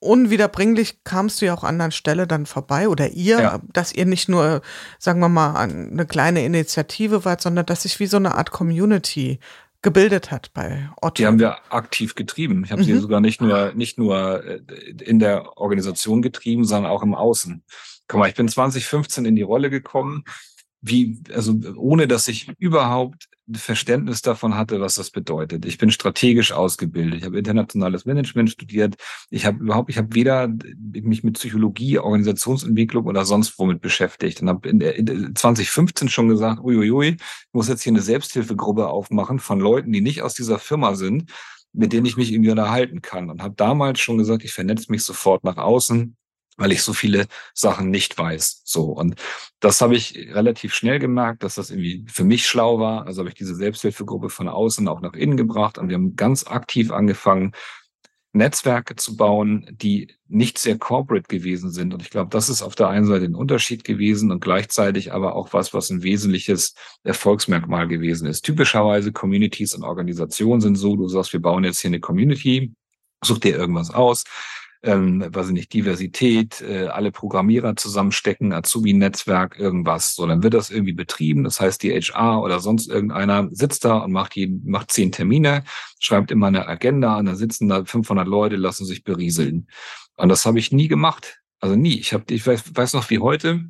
[0.00, 3.60] unwiederbringlich kamst du ja auch an einer Stelle dann vorbei oder ihr, ja.
[3.74, 4.62] dass ihr nicht nur,
[4.98, 9.38] sagen wir mal, eine kleine Initiative wart, sondern dass sich wie so eine Art Community
[9.82, 11.16] gebildet hat bei Otto.
[11.16, 12.64] Die haben wir aktiv getrieben.
[12.64, 12.86] Ich habe mhm.
[12.86, 14.60] sie sogar nicht nur, nicht nur äh,
[15.04, 17.62] in der Organisation getrieben, sondern auch im Außen.
[18.08, 20.24] Guck mal, ich bin 2015 in die Rolle gekommen,
[20.80, 25.64] wie, also ohne dass ich überhaupt Verständnis davon hatte, was das bedeutet.
[25.64, 27.20] Ich bin strategisch ausgebildet.
[27.20, 28.96] Ich habe internationales Management studiert.
[29.30, 34.48] Ich habe überhaupt, ich habe weder mich mit Psychologie, Organisationsentwicklung oder sonst womit beschäftigt und
[34.48, 37.18] habe in, in 2015 schon gesagt, uiuiui, ich
[37.52, 41.30] muss jetzt hier eine Selbsthilfegruppe aufmachen von Leuten, die nicht aus dieser Firma sind,
[41.72, 43.30] mit denen ich mich irgendwie unterhalten kann.
[43.30, 46.16] Und habe damals schon gesagt, ich vernetze mich sofort nach außen
[46.56, 48.62] weil ich so viele Sachen nicht weiß.
[48.64, 48.84] So.
[48.84, 49.16] Und
[49.60, 53.06] das habe ich relativ schnell gemerkt, dass das irgendwie für mich schlau war.
[53.06, 56.46] Also habe ich diese Selbsthilfegruppe von außen auch nach innen gebracht und wir haben ganz
[56.46, 57.52] aktiv angefangen,
[58.36, 61.92] Netzwerke zu bauen, die nicht sehr corporate gewesen sind.
[61.94, 65.34] Und ich glaube, das ist auf der einen Seite ein Unterschied gewesen und gleichzeitig aber
[65.34, 68.42] auch was, was ein wesentliches Erfolgsmerkmal gewesen ist.
[68.42, 72.74] Typischerweise Communities und Organisationen sind so, du sagst, wir bauen jetzt hier eine Community,
[73.24, 74.24] such dir irgendwas aus,
[74.82, 80.14] ähm, weiß ich nicht, Diversität, äh, alle Programmierer zusammenstecken, Azubi-Netzwerk, irgendwas.
[80.14, 81.44] So, dann wird das irgendwie betrieben.
[81.44, 85.64] Das heißt, die HR oder sonst irgendeiner sitzt da und macht, jeden, macht zehn Termine,
[85.98, 89.68] schreibt immer eine Agenda und dann sitzen da 500 Leute, lassen sich berieseln.
[90.16, 91.40] Und das habe ich nie gemacht.
[91.60, 91.98] Also nie.
[91.98, 93.64] Ich habe, ich weiß, weiß noch wie heute,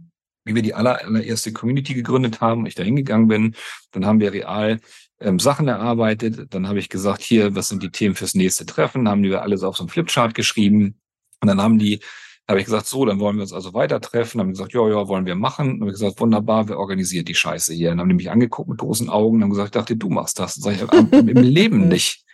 [0.45, 3.55] wie wir die aller, allererste Community gegründet haben, ich da hingegangen bin,
[3.93, 4.81] dann haben wir real
[5.21, 6.55] ähm, Sachen erarbeitet.
[6.55, 9.05] Dann habe ich gesagt, hier, was sind die Themen fürs nächste Treffen?
[9.05, 11.01] Dann haben die alles auf so einem Flipchart geschrieben.
[11.41, 12.01] Und dann haben die,
[12.49, 14.39] habe ich gesagt, so, dann wollen wir uns also weiter treffen.
[14.39, 15.67] Dann haben die gesagt, ja, ja, wollen wir machen.
[15.67, 17.91] Dann habe ich gesagt, wunderbar, wer organisiert die Scheiße hier?
[17.91, 20.39] Dann haben die mich angeguckt mit großen Augen und haben gesagt, ich dachte, du machst
[20.39, 20.57] das.
[20.57, 22.25] Dann sag ich, im Leben nicht.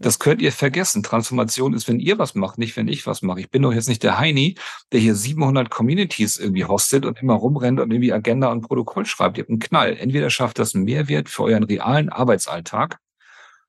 [0.00, 1.02] Das könnt ihr vergessen.
[1.02, 3.40] Transformation ist, wenn ihr was macht, nicht wenn ich was mache.
[3.40, 4.56] Ich bin doch jetzt nicht der Heini,
[4.92, 9.38] der hier 700 Communities irgendwie hostet und immer rumrennt und irgendwie Agenda und Protokoll schreibt.
[9.38, 9.96] Ihr habt einen Knall.
[9.96, 12.98] Entweder schafft das einen Mehrwert für euren realen Arbeitsalltag,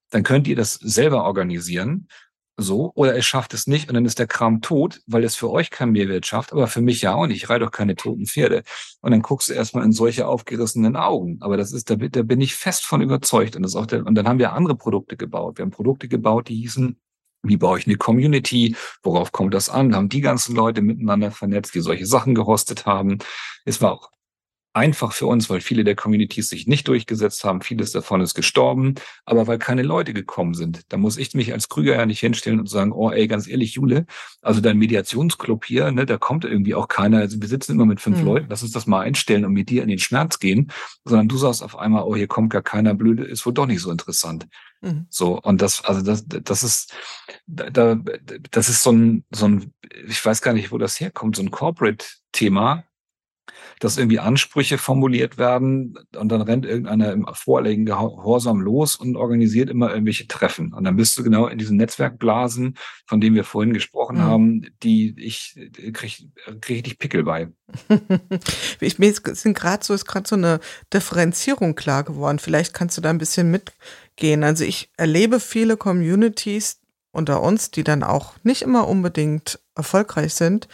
[0.10, 2.08] dann könnt ihr das selber organisieren
[2.62, 5.50] so, oder es schafft es nicht und dann ist der Kram tot, weil es für
[5.50, 7.38] euch keinen Mehrwert schafft, aber für mich ja auch nicht.
[7.38, 8.64] Ich reite doch keine toten Pferde.
[9.02, 11.38] Und dann guckst du erstmal in solche aufgerissenen Augen.
[11.42, 13.56] Aber das ist, da, da bin ich fest von überzeugt.
[13.56, 15.58] Und das auch der, und dann haben wir andere Produkte gebaut.
[15.58, 17.00] Wir haben Produkte gebaut, die hießen
[17.44, 18.76] wie baue ich eine Community?
[19.02, 19.90] Worauf kommt das an?
[19.90, 23.20] Wir haben die ganzen Leute miteinander vernetzt, die solche Sachen gehostet haben.
[23.64, 24.12] Es war auch
[24.74, 27.62] einfach für uns, weil viele der Communities sich nicht durchgesetzt haben.
[27.62, 28.96] Vieles davon ist gestorben,
[29.26, 30.82] aber weil keine Leute gekommen sind.
[30.90, 33.74] Da muss ich mich als Krüger ja nicht hinstellen und sagen, oh ey, ganz ehrlich,
[33.74, 34.06] Jule,
[34.42, 37.18] also dein Mediationsclub hier, ne, da kommt irgendwie auch keiner.
[37.18, 38.26] Also wir sitzen immer mit fünf mhm.
[38.26, 40.72] Leuten, lass uns das mal einstellen und mit dir in den Schmerz gehen,
[41.04, 43.82] sondern du sagst auf einmal, oh, hier kommt gar keiner, blöde, ist wohl doch nicht
[43.82, 44.48] so interessant.
[44.82, 45.08] Mhm.
[45.10, 46.94] So, und das, also das, das ist,
[47.48, 48.00] da,
[48.52, 49.74] das ist so ein, so ein,
[50.08, 52.84] ich weiß gar nicht, wo das herkommt, so ein Corporate-Thema,
[53.80, 59.70] dass irgendwie Ansprüche formuliert werden und dann rennt irgendeiner im vorliegenden Gehorsam los und organisiert
[59.70, 60.74] immer irgendwelche Treffen.
[60.74, 62.76] Und dann bist du genau in diesen Netzwerkblasen,
[63.06, 64.22] von denen wir vorhin gesprochen mhm.
[64.22, 65.56] haben, die ich
[65.94, 66.32] kriege
[66.62, 67.50] krieg richtig Pickel bei.
[68.80, 70.60] ich, mir sind gerade so, ist gerade so eine
[70.94, 72.40] Differenzierung klar geworden.
[72.40, 74.44] Vielleicht kannst du da ein bisschen mitgehen.
[74.44, 76.80] Also ich erlebe viele Communities,
[77.12, 80.68] unter uns, die dann auch nicht immer unbedingt erfolgreich sind,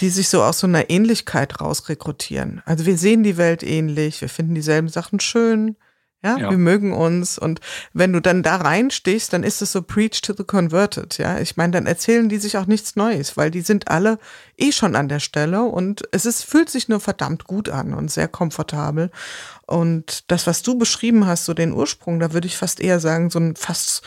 [0.00, 2.62] die sich so aus so einer Ähnlichkeit rausrekrutieren.
[2.64, 5.76] Also wir sehen die Welt ähnlich, wir finden dieselben Sachen schön,
[6.24, 7.60] ja, ja, wir mögen uns und
[7.92, 11.40] wenn du dann da reinstehst, dann ist es so preach to the converted, ja.
[11.40, 14.20] Ich meine, dann erzählen die sich auch nichts Neues, weil die sind alle
[14.56, 18.08] eh schon an der Stelle und es ist, fühlt sich nur verdammt gut an und
[18.08, 19.10] sehr komfortabel.
[19.66, 23.28] Und das, was du beschrieben hast, so den Ursprung, da würde ich fast eher sagen,
[23.28, 24.02] so ein fast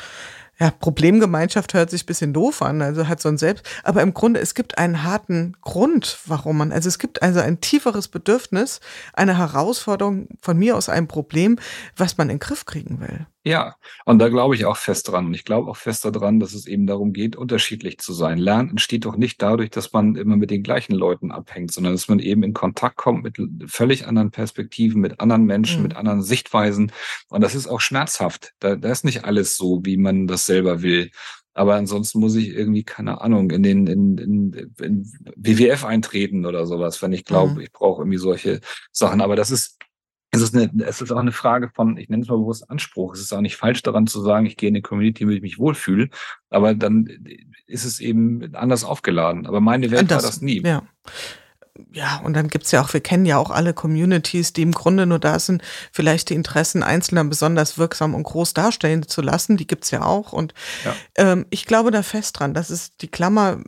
[0.59, 4.39] ja, Problemgemeinschaft hört sich bisschen doof an, also hat so ein Selbst, aber im Grunde,
[4.39, 8.79] es gibt einen harten Grund, warum man, also es gibt also ein tieferes Bedürfnis,
[9.13, 11.59] eine Herausforderung von mir aus einem Problem,
[11.97, 13.27] was man in den Griff kriegen will.
[13.47, 13.75] Ja,
[14.05, 15.27] und da glaube ich auch fest dran.
[15.27, 18.39] Und ich glaube auch fest daran, dass es eben darum geht, unterschiedlich zu sein.
[18.39, 22.07] Lernen entsteht doch nicht dadurch, dass man immer mit den gleichen Leuten abhängt, sondern dass
[22.07, 23.37] man eben in Kontakt kommt mit
[23.67, 25.83] völlig anderen Perspektiven, mit anderen Menschen, mhm.
[25.83, 26.91] mit anderen Sichtweisen.
[27.29, 28.53] Und das ist auch schmerzhaft.
[28.59, 31.11] Da, da ist nicht alles so, wie man das selber will.
[31.53, 36.65] Aber ansonsten muss ich irgendwie, keine Ahnung, in den in, in, in WWF eintreten oder
[36.65, 37.59] sowas, wenn ich glaube, mhm.
[37.61, 38.59] ich brauche irgendwie solche
[38.91, 39.21] Sachen.
[39.21, 39.77] Aber das ist
[40.35, 43.13] es ist, eine, es ist auch eine Frage von, ich nenne es mal bewusst Anspruch.
[43.13, 45.41] Es ist auch nicht falsch daran zu sagen, ich gehe in eine Community, damit ich
[45.41, 46.09] mich wohlfühle,
[46.49, 47.09] aber dann
[47.67, 49.47] ist es eben anders aufgeladen.
[49.47, 50.61] Aber meine Welt das, war das nie.
[50.61, 50.83] Ja.
[51.91, 55.05] Ja, und dann gibt's ja auch, wir kennen ja auch alle Communities, die im Grunde
[55.05, 55.61] nur da sind,
[55.91, 59.57] vielleicht die Interessen Einzelner besonders wirksam und groß darstellen zu lassen.
[59.57, 60.31] Die gibt's ja auch.
[60.31, 60.53] Und
[60.85, 60.95] ja.
[61.15, 63.61] Ähm, ich glaube da fest dran, dass es die Klammer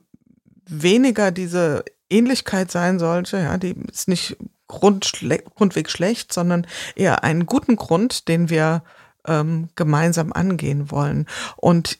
[0.65, 4.38] weniger diese Ähnlichkeit sein sollte, ja, die ist nicht
[4.68, 8.84] Grundschle grundweg schlecht, sondern eher einen guten Grund, den wir
[9.26, 11.26] ähm, gemeinsam angehen wollen.
[11.55, 11.99] Und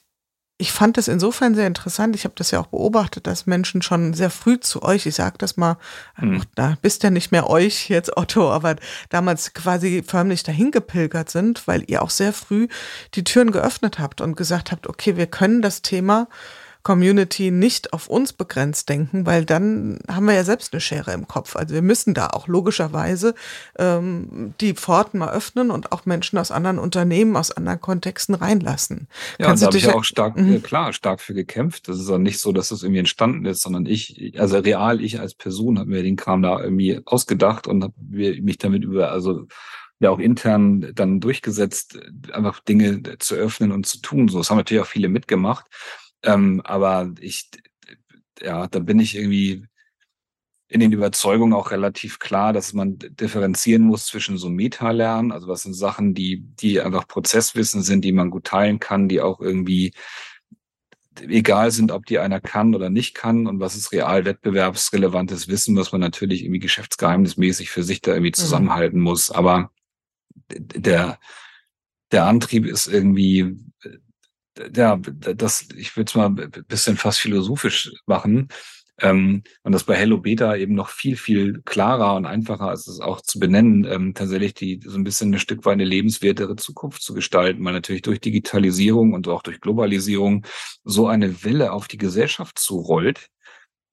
[0.60, 2.16] ich fand es insofern sehr interessant.
[2.16, 5.38] Ich habe das ja auch beobachtet, dass Menschen schon sehr früh zu euch, ich sage
[5.38, 5.78] das mal,
[6.20, 6.42] mhm.
[6.56, 8.76] da bist ja nicht mehr euch jetzt Otto, aber
[9.10, 12.68] damals quasi förmlich dahin gepilgert sind, weil ihr auch sehr früh
[13.14, 16.28] die Türen geöffnet habt und gesagt habt, okay, wir können das Thema
[16.88, 21.28] Community nicht auf uns begrenzt denken, weil dann haben wir ja selbst eine Schere im
[21.28, 21.58] Kopf.
[21.58, 23.36] Also wir müssen da auch logischerweise
[23.78, 29.10] ähm, die Pforten mal öffnen und auch Menschen aus anderen Unternehmen, aus anderen Kontexten reinlassen.
[29.38, 30.64] Ja, Kannst und da habe ich ja auch stark, mhm.
[30.64, 31.90] klar, stark für gekämpft.
[31.90, 35.20] Das ist auch nicht so, dass das irgendwie entstanden ist, sondern ich, also real, ich
[35.20, 39.46] als Person habe mir den Kram da irgendwie ausgedacht und habe mich damit über, also
[40.00, 42.00] ja auch intern dann durchgesetzt,
[42.32, 44.30] einfach Dinge zu öffnen und zu tun.
[44.30, 45.66] So, das haben natürlich auch viele mitgemacht.
[46.24, 47.50] Ähm, aber ich,
[48.42, 49.66] ja, da bin ich irgendwie
[50.70, 55.62] in den Überzeugungen auch relativ klar, dass man differenzieren muss zwischen so Meta-Lernen, also was
[55.62, 59.94] sind Sachen, die, die einfach Prozesswissen sind, die man gut teilen kann, die auch irgendwie
[61.22, 65.76] egal sind, ob die einer kann oder nicht kann und was ist real wettbewerbsrelevantes Wissen,
[65.76, 68.42] was man natürlich irgendwie geschäftsgeheimnismäßig für sich da irgendwie mhm.
[68.42, 69.32] zusammenhalten muss.
[69.32, 69.72] Aber
[70.50, 71.18] der,
[72.12, 73.58] der Antrieb ist irgendwie
[74.76, 78.50] ja, das, ich würde es mal ein bisschen fast philosophisch machen.
[79.00, 83.00] Ähm, und das bei Hello Beta eben noch viel, viel klarer und einfacher ist es
[83.00, 87.04] auch zu benennen, ähm, tatsächlich die so ein bisschen ein Stück weit eine lebenswertere Zukunft
[87.04, 90.46] zu gestalten, weil natürlich durch Digitalisierung und auch durch Globalisierung
[90.84, 93.28] so eine Welle auf die Gesellschaft zurollt,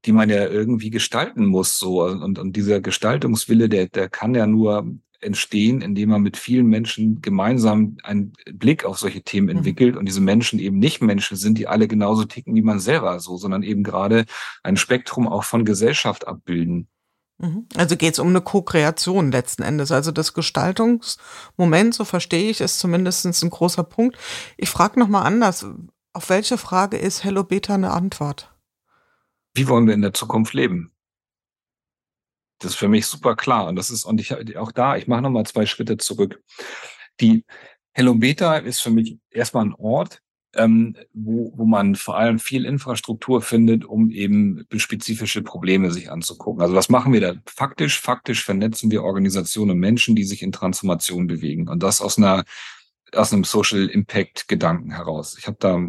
[0.07, 1.79] die man ja irgendwie gestalten muss.
[1.79, 4.87] So und, und dieser Gestaltungswille, der, der kann ja nur
[5.25, 9.57] entstehen, indem man mit vielen Menschen gemeinsam einen Blick auf solche Themen mhm.
[9.57, 13.19] entwickelt und diese Menschen eben nicht Menschen sind, die alle genauso ticken wie man selber
[13.21, 14.25] so, sondern eben gerade
[14.63, 16.89] ein Spektrum auch von Gesellschaft abbilden.
[17.39, 17.67] Mhm.
[17.77, 19.91] Also geht es um eine Co-Kreation letzten Endes.
[19.91, 24.17] Also das Gestaltungsmoment, so verstehe ich, ist zumindest ein großer Punkt.
[24.57, 25.67] Ich frage nochmal anders.
[26.13, 28.55] Auf welche Frage ist Hello Beta eine Antwort?
[29.55, 30.94] Wie wollen wir in der Zukunft leben?
[32.59, 33.67] Das ist für mich super klar.
[33.67, 36.43] Und das ist, und ich auch da, ich mache nochmal zwei Schritte zurück.
[37.21, 37.45] Die
[37.93, 40.21] Hello Beta ist für mich erstmal ein Ort,
[40.55, 46.63] ähm, wo, wo man vor allem viel Infrastruktur findet, um eben spezifische Probleme sich anzugucken.
[46.63, 47.35] Also was machen wir da?
[47.47, 51.69] Faktisch, faktisch vernetzen wir Organisationen und Menschen, die sich in Transformation bewegen.
[51.69, 52.45] Und das aus einer
[53.15, 55.37] aus einem Social Impact Gedanken heraus.
[55.39, 55.89] Ich habe da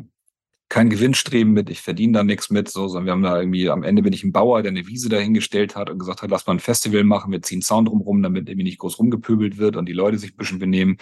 [0.69, 3.83] kein Gewinnstreben mit, ich verdiene da nichts mit, so, sondern wir haben da irgendwie, am
[3.83, 6.53] Ende bin ich ein Bauer, der eine Wiese dahingestellt hat und gesagt hat, lass mal
[6.53, 9.93] ein Festival machen, wir ziehen Sound drumherum, damit irgendwie nicht groß rumgepöbelt wird und die
[9.93, 10.97] Leute sich ein bisschen benehmen.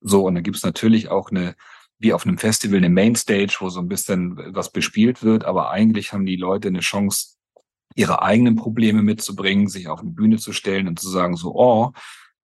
[0.00, 1.56] So, und dann gibt's natürlich auch eine,
[1.98, 6.12] wie auf einem Festival, eine Mainstage, wo so ein bisschen was bespielt wird, aber eigentlich
[6.12, 7.36] haben die Leute eine Chance,
[7.96, 11.90] ihre eigenen Probleme mitzubringen, sich auf eine Bühne zu stellen und zu sagen, so, oh,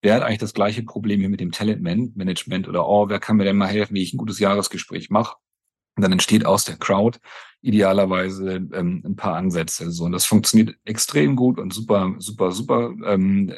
[0.03, 3.45] wer hat eigentlich das gleiche Problem hier mit dem Talentmanagement oder oh, wer kann mir
[3.45, 5.37] denn mal helfen, wie ich ein gutes Jahresgespräch mache?
[5.97, 7.18] Und dann entsteht aus der Crowd
[7.62, 9.90] idealerweise ähm, ein paar Ansätze.
[9.90, 13.53] So, und das funktioniert extrem gut und super, super, super ähm,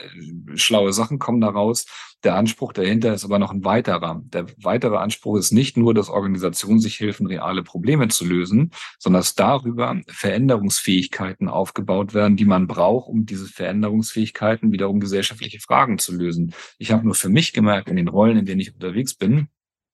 [0.55, 1.85] schlaue Sachen kommen daraus.
[2.25, 4.23] Der Anspruch dahinter ist aber noch ein weiterer.
[4.25, 9.21] Der weitere Anspruch ist nicht nur, dass Organisationen sich helfen, reale Probleme zu lösen, sondern
[9.21, 16.15] dass darüber Veränderungsfähigkeiten aufgebaut werden, die man braucht, um diese Veränderungsfähigkeiten wiederum gesellschaftliche Fragen zu
[16.15, 16.55] lösen.
[16.79, 19.49] Ich habe nur für mich gemerkt, in den Rollen, in denen ich unterwegs bin,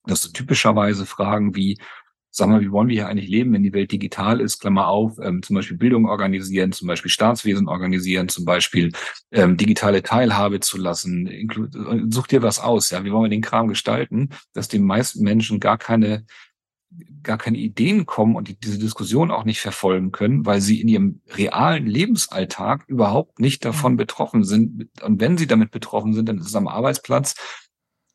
[0.07, 1.79] dass so typischerweise Fragen wie
[2.37, 5.19] sag mal, wie wollen wir hier eigentlich leben, wenn die Welt digital ist, Klammer auf,
[5.23, 8.91] ähm, zum Beispiel Bildung organisieren, zum Beispiel Staatswesen organisieren, zum Beispiel
[9.31, 11.49] ähm, digitale Teilhabe zu lassen,
[12.11, 15.61] such dir was aus, ja, wie wollen wir den Kram gestalten, dass die meisten Menschen
[15.61, 16.27] gar keine
[17.23, 20.89] gar keine Ideen kommen und die diese Diskussion auch nicht verfolgen können, weil sie in
[20.89, 24.89] ihrem realen Lebensalltag überhaupt nicht davon betroffen sind.
[25.03, 27.35] Und wenn sie damit betroffen sind, dann ist es am Arbeitsplatz,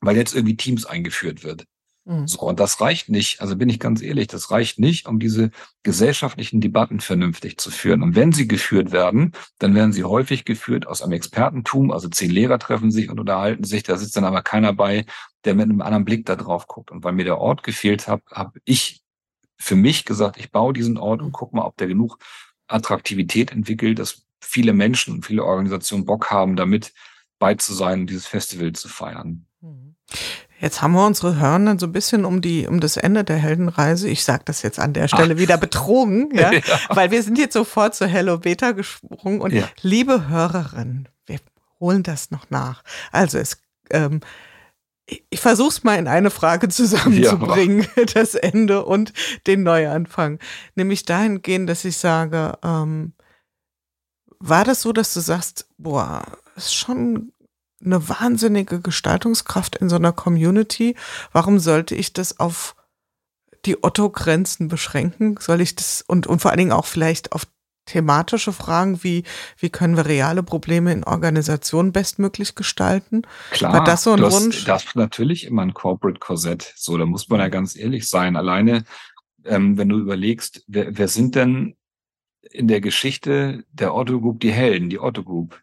[0.00, 1.66] weil jetzt irgendwie Teams eingeführt wird.
[2.10, 2.26] Mhm.
[2.26, 5.50] So, und das reicht nicht, also bin ich ganz ehrlich, das reicht nicht, um diese
[5.84, 8.02] gesellschaftlichen Debatten vernünftig zu führen.
[8.02, 12.30] Und wenn sie geführt werden, dann werden sie häufig geführt aus einem Expertentum, also zehn
[12.32, 15.06] Lehrer treffen sich und unterhalten sich, da sitzt dann aber keiner bei,
[15.44, 16.90] der mit einem anderen Blick da drauf guckt.
[16.90, 19.02] Und weil mir der Ort gefehlt hat, habe ich
[19.56, 22.18] für mich gesagt, ich baue diesen Ort und guck mal, ob der genug
[22.66, 26.92] Attraktivität entwickelt, dass viele Menschen und viele Organisationen Bock haben, damit
[27.38, 29.46] bei zu sein und dieses Festival zu feiern.
[30.60, 34.08] Jetzt haben wir unsere Hörenden so ein bisschen um die um das Ende der Heldenreise,
[34.08, 35.38] ich sage das jetzt an der Stelle Ach.
[35.40, 36.52] wieder betrogen, ja?
[36.52, 36.60] ja?
[36.90, 39.68] weil wir sind jetzt sofort zu Hello Beta gesprungen und ja.
[39.80, 41.38] liebe Hörerinnen, wir
[41.80, 42.82] holen das noch nach.
[43.10, 43.58] Also es
[43.90, 44.20] ähm,
[45.30, 48.04] ich versuche es mal in eine Frage zusammenzubringen, ja.
[48.14, 49.12] das Ende und
[49.46, 50.38] den Neuanfang.
[50.76, 53.14] Nämlich dahingehend, dass ich sage, ähm,
[54.38, 56.22] war das so, dass du sagst, boah,
[56.54, 57.32] ist schon
[57.84, 60.96] eine wahnsinnige Gestaltungskraft in so einer Community.
[61.32, 62.76] Warum sollte ich das auf
[63.64, 65.36] die Otto-Grenzen beschränken?
[65.40, 67.46] Soll ich das und, und vor allen Dingen auch vielleicht auf
[67.86, 69.24] thematische Fragen wie,
[69.58, 73.22] wie können wir reale Probleme in Organisationen bestmöglich gestalten?
[73.50, 74.64] Klar, War das so ein Wunsch?
[74.64, 76.72] Das ist natürlich immer ein Corporate Korsett.
[76.76, 78.36] So, da muss man ja ganz ehrlich sein.
[78.36, 78.84] Alleine,
[79.44, 81.76] ähm, wenn du überlegst, wer, wer sind denn
[82.42, 85.60] in der Geschichte der Otto Group die Helden, die Otto Group?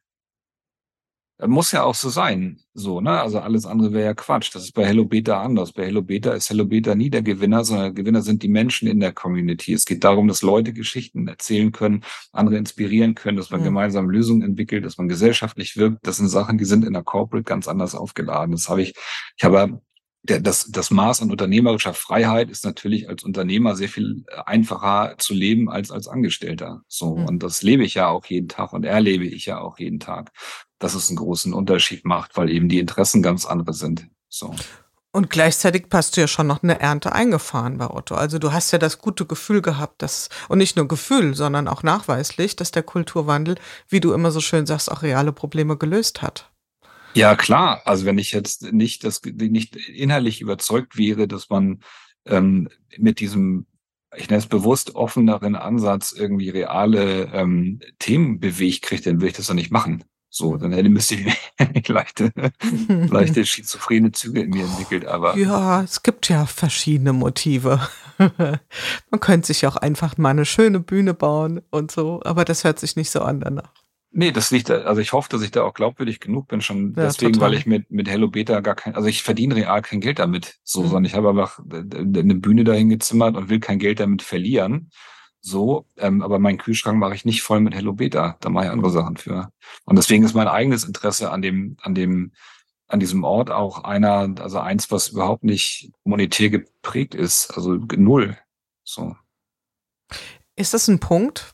[1.45, 3.21] Muss ja auch so sein, so, ne?
[3.21, 4.55] Also alles andere wäre ja Quatsch.
[4.55, 5.71] Das ist bei Hello Beta anders.
[5.71, 8.99] Bei Hello Beta ist Hello Beta nie der Gewinner, sondern Gewinner sind die Menschen in
[8.99, 9.73] der Community.
[9.73, 13.65] Es geht darum, dass Leute Geschichten erzählen können, andere inspirieren können, dass man mhm.
[13.65, 16.07] gemeinsam Lösungen entwickelt, dass man gesellschaftlich wirkt.
[16.07, 18.53] Das sind Sachen, die sind in der Corporate ganz anders aufgeladen.
[18.53, 18.95] Das habe ich,
[19.37, 19.79] ich habe
[20.23, 25.69] das, das Maß an unternehmerischer Freiheit ist natürlich als Unternehmer sehr viel einfacher zu leben
[25.69, 26.81] als als Angestellter.
[26.87, 27.15] So.
[27.15, 27.25] Mhm.
[27.25, 30.31] Und das lebe ich ja auch jeden Tag und erlebe ich ja auch jeden Tag
[30.79, 34.07] dass es einen großen Unterschied macht, weil eben die Interessen ganz andere sind.
[34.29, 34.53] So.
[35.11, 38.13] Und gleichzeitig hast du ja schon noch eine Ernte eingefahren bei Otto.
[38.13, 41.81] Also du hast ja das gute Gefühl gehabt, dass, und nicht nur Gefühl, sondern auch
[41.81, 43.55] nachweislich, dass der Kulturwandel,
[43.89, 46.51] wie du immer so schön sagst, auch reale Probleme gelöst hat.
[47.15, 47.81] Ja, klar.
[47.85, 51.79] Also wenn ich jetzt nicht, das, nicht innerlich überzeugt wäre, dass man
[52.25, 53.65] ähm, mit diesem,
[54.15, 59.37] ich nenne es bewusst offeneren Ansatz irgendwie reale ähm, Themen bewegt kriegt, dann würde ich
[59.37, 60.03] das doch nicht machen.
[60.37, 62.31] So, dann hätte müsste ich leichte,
[62.87, 65.35] leichte schizophrene Züge in mir entwickelt, aber.
[65.35, 67.81] Ja, es gibt ja verschiedene Motive.
[68.19, 72.77] Man könnte sich auch einfach mal eine schöne Bühne bauen und so, aber das hört
[72.77, 73.71] sich nicht so an danach.
[74.11, 77.05] Nee, das liegt, also ich hoffe, dass ich da auch glaubwürdig genug bin, schon ja,
[77.05, 77.49] deswegen, total.
[77.49, 80.59] weil ich mit, mit Hello Beta gar kein, also ich verdiene real kein Geld damit,
[80.63, 80.85] so, mhm.
[80.85, 84.91] sondern ich habe einfach eine Bühne dahin gezimmert und will kein Geld damit verlieren
[85.41, 88.71] so, ähm, aber meinen Kühlschrank mache ich nicht voll mit Hello Beta, da mache ich
[88.71, 89.51] andere Sachen für.
[89.85, 92.31] Und deswegen ist mein eigenes Interesse an dem, an dem,
[92.87, 98.37] an diesem Ort auch einer, also eins, was überhaupt nicht monetär geprägt ist, also null.
[98.83, 99.15] So.
[100.55, 101.53] Ist das ein Punkt?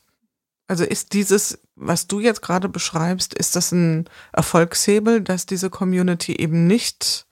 [0.66, 6.36] Also ist dieses, was du jetzt gerade beschreibst, ist das ein Erfolgshebel, dass diese Community
[6.36, 7.26] eben nicht,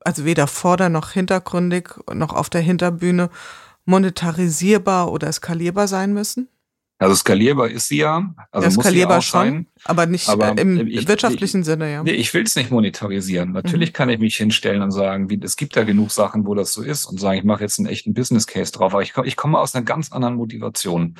[0.00, 3.30] also weder vorder noch hintergründig noch auf der Hinterbühne
[3.90, 6.48] monetarisierbar oder skalierbar sein müssen?
[6.98, 8.34] Also skalierbar ist sie ja.
[8.50, 11.66] Also ja, skalierbar muss sie auch schon, sein, aber nicht aber im ich, wirtschaftlichen ich,
[11.66, 12.02] Sinne, ja.
[12.02, 13.52] Nee, ich will es nicht monetarisieren.
[13.52, 13.92] Natürlich mhm.
[13.94, 16.82] kann ich mich hinstellen und sagen, wie, es gibt da genug Sachen, wo das so
[16.82, 18.92] ist und sagen, ich mache jetzt einen echten Business Case drauf.
[18.92, 21.16] Aber ich, ich komme aus einer ganz anderen Motivation.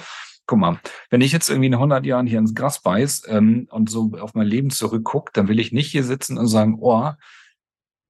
[0.47, 3.89] Guck mal, wenn ich jetzt irgendwie in 100 Jahren hier ins Gras beiß ähm, und
[3.89, 7.11] so auf mein Leben zurückgucke, dann will ich nicht hier sitzen und sagen, oh,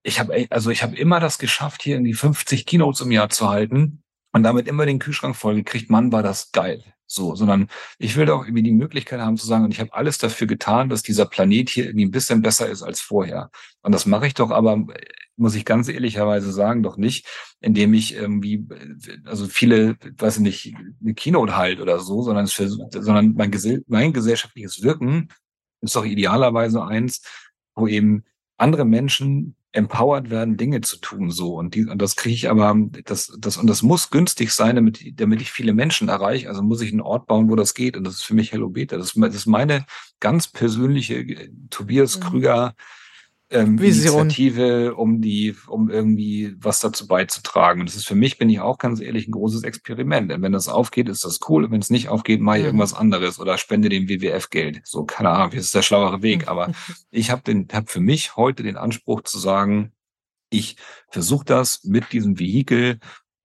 [0.02, 3.28] ich habe also ich habe immer das geschafft, hier in die 50 Keynotes im Jahr
[3.28, 4.02] zu halten
[4.32, 6.84] und damit immer den Kühlschrank vollgekriegt, Mann, war das geil.
[7.06, 7.66] So, sondern
[7.98, 10.88] ich will doch irgendwie die Möglichkeit haben zu sagen, und ich habe alles dafür getan,
[10.88, 13.50] dass dieser Planet hier irgendwie ein bisschen besser ist als vorher.
[13.82, 14.86] Und das mache ich doch aber,
[15.36, 17.26] muss ich ganz ehrlicherweise sagen, doch nicht,
[17.60, 18.64] indem ich irgendwie,
[19.24, 23.50] also viele, weiß ich nicht, eine Keynote halt oder so, sondern, es für, sondern mein,
[23.88, 25.30] mein gesellschaftliches Wirken
[25.80, 27.22] ist doch idealerweise eins,
[27.74, 28.22] wo eben
[28.56, 31.54] andere Menschen empowered werden, Dinge zu tun, so.
[31.56, 35.20] Und, die, und das kriege ich aber, das, das, und das muss günstig sein, damit,
[35.20, 36.48] damit ich viele Menschen erreiche.
[36.48, 37.96] Also muss ich einen Ort bauen, wo das geht.
[37.96, 38.96] Und das ist für mich Hello Beta.
[38.96, 39.86] Das, das ist meine
[40.18, 42.22] ganz persönliche äh, Tobias mhm.
[43.52, 47.80] Ähm, Initiative, um die, um irgendwie was dazu beizutragen.
[47.80, 50.30] Und das ist für mich, bin ich auch ganz ehrlich, ein großes Experiment.
[50.30, 51.64] Denn wenn das aufgeht, ist das cool.
[51.64, 52.66] Und wenn es nicht aufgeht, mache ich mhm.
[52.66, 54.82] irgendwas anderes oder spende dem WWF Geld.
[54.84, 56.46] So, keine Ahnung, wie ist der schlauere Weg.
[56.46, 56.72] Aber
[57.10, 59.92] ich habe den, habe für mich heute den Anspruch zu sagen,
[60.48, 60.76] ich
[61.08, 63.00] versuche das mit diesem Vehikel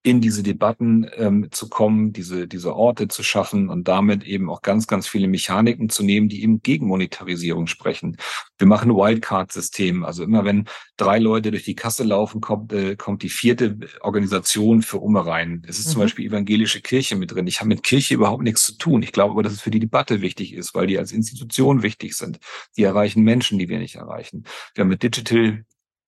[0.05, 4.61] in diese Debatten ähm, zu kommen, diese, diese Orte zu schaffen und damit eben auch
[4.61, 8.17] ganz, ganz viele Mechaniken zu nehmen, die eben gegen Monetarisierung sprechen.
[8.59, 10.05] Wir machen ein Wildcard-System.
[10.05, 14.83] Also immer wenn drei Leute durch die Kasse laufen, kommt, äh, kommt die vierte Organisation
[14.83, 15.63] für Umme rein.
[15.67, 15.91] Es ist mhm.
[15.93, 17.47] zum Beispiel evangelische Kirche mit drin.
[17.47, 19.01] Ich habe mit Kirche überhaupt nichts zu tun.
[19.01, 22.15] Ich glaube aber, dass es für die Debatte wichtig ist, weil die als Institution wichtig
[22.15, 22.37] sind.
[22.77, 24.43] Die erreichen Menschen, die wir nicht erreichen.
[24.75, 25.65] Wir haben mit Digital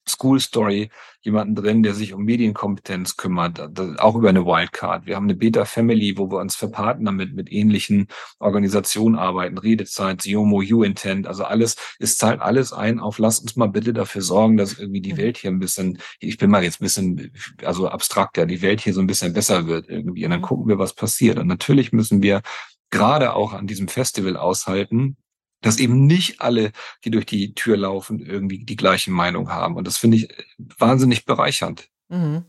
[0.08, 0.90] School Story
[1.22, 3.60] jemanden drin, der sich um Medienkompetenz kümmert,
[4.00, 5.06] auch über eine Wildcard.
[5.06, 8.08] Wir haben eine Beta Family, wo wir uns verpartnern mit, mit ähnlichen
[8.40, 13.68] Organisationen arbeiten, Redezeit, Siomo, U-Intent, also alles, es zahlt alles ein auf, lass uns mal
[13.68, 15.18] bitte dafür sorgen, dass irgendwie die.
[15.18, 17.34] Welt hier ein bisschen, ich bin mal jetzt ein bisschen,
[17.64, 20.80] also abstrakter, die Welt hier so ein bisschen besser wird irgendwie und dann gucken wir,
[20.80, 21.38] was passiert.
[21.40, 22.42] Und natürlich müssen wir
[22.90, 25.18] gerade auch an diesem Festival aushalten,
[25.62, 26.72] dass eben nicht alle,
[27.04, 29.76] die durch die Tür laufen, irgendwie die gleiche Meinung haben.
[29.76, 31.90] Und das finde ich wahnsinnig bereichernd.
[32.10, 32.46] Mhm.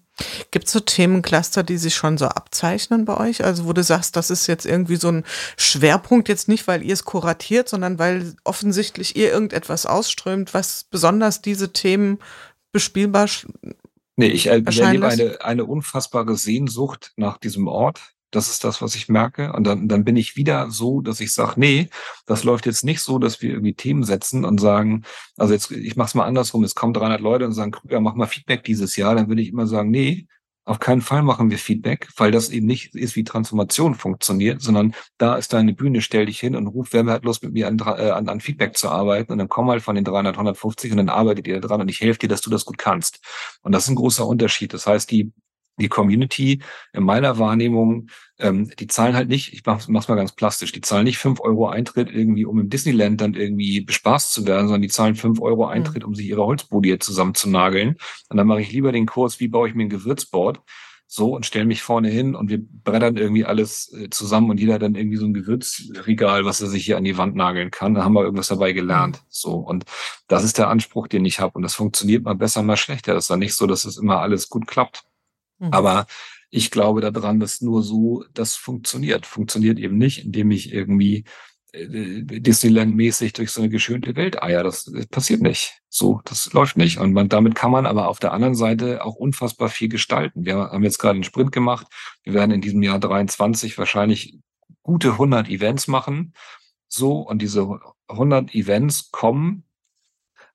[0.50, 3.44] Gibt es so Themencluster, die sich schon so abzeichnen bei euch?
[3.44, 5.24] Also wo du sagst, das ist jetzt irgendwie so ein
[5.56, 11.40] Schwerpunkt, jetzt nicht, weil ihr es kuratiert, sondern weil offensichtlich ihr irgendetwas ausströmt, was besonders
[11.40, 12.18] diese Themen
[12.72, 13.28] bespielbar
[14.16, 18.00] Nee, ich erlebe eine, eine unfassbare Sehnsucht nach diesem Ort.
[18.30, 19.52] Das ist das, was ich merke.
[19.52, 21.88] Und dann, dann bin ich wieder so, dass ich sage, nee,
[22.26, 25.04] das läuft jetzt nicht so, dass wir irgendwie Themen setzen und sagen,
[25.36, 28.14] also jetzt, ich mache es mal andersrum, es kommen 300 Leute und sagen, ja, mach
[28.14, 29.14] mal Feedback dieses Jahr.
[29.14, 30.26] Dann würde ich immer sagen, nee,
[30.68, 34.94] auf keinen Fall machen wir Feedback, weil das eben nicht ist, wie Transformation funktioniert, sondern
[35.16, 37.78] da ist deine Bühne, stell dich hin und ruf, wer hat Lust, mit mir an,
[37.78, 40.98] äh, an, an Feedback zu arbeiten und dann komm halt von den 300, 150 und
[40.98, 43.20] dann arbeitet ihr dran und ich helfe dir, dass du das gut kannst.
[43.62, 44.74] Und das ist ein großer Unterschied.
[44.74, 45.32] Das heißt, die
[45.80, 46.62] die Community
[46.92, 48.08] in meiner Wahrnehmung,
[48.38, 51.40] ähm, die zahlen halt nicht, ich mach's, mach's mal ganz plastisch, die zahlen nicht fünf
[51.40, 55.40] Euro Eintritt irgendwie, um im Disneyland dann irgendwie bespaßt zu werden, sondern die zahlen fünf
[55.40, 55.72] Euro mhm.
[55.72, 57.96] Eintritt, um sich ihre Holzbudie zusammen zu nageln.
[58.28, 60.60] Und dann mache ich lieber den Kurs, wie baue ich mir ein Gewürzboard,
[61.10, 64.74] so und stelle mich vorne hin und wir brettern irgendwie alles äh, zusammen und jeder
[64.74, 67.94] hat dann irgendwie so ein Gewürzregal, was er sich hier an die Wand nageln kann.
[67.94, 69.16] Da haben wir irgendwas dabei gelernt.
[69.16, 69.26] Mhm.
[69.30, 69.84] So und
[70.28, 73.14] das ist der Anspruch, den ich habe und das funktioniert mal besser, mal schlechter.
[73.14, 75.04] Das ist dann nicht so, dass es immer alles gut klappt.
[75.58, 75.72] Mhm.
[75.72, 76.06] Aber
[76.50, 79.26] ich glaube daran, dass nur so das funktioniert.
[79.26, 81.24] Funktioniert eben nicht, indem ich irgendwie
[81.72, 84.62] äh, Disneyland-mäßig durch so eine geschönte Welt eier.
[84.62, 85.80] Das, das, passiert nicht.
[85.88, 86.98] So, das läuft nicht.
[86.98, 90.46] Und man, damit kann man aber auf der anderen Seite auch unfassbar viel gestalten.
[90.46, 91.86] Wir haben jetzt gerade einen Sprint gemacht.
[92.22, 94.38] Wir werden in diesem Jahr 23 wahrscheinlich
[94.82, 96.32] gute 100 Events machen.
[96.88, 97.78] So, und diese
[98.08, 99.64] 100 Events kommen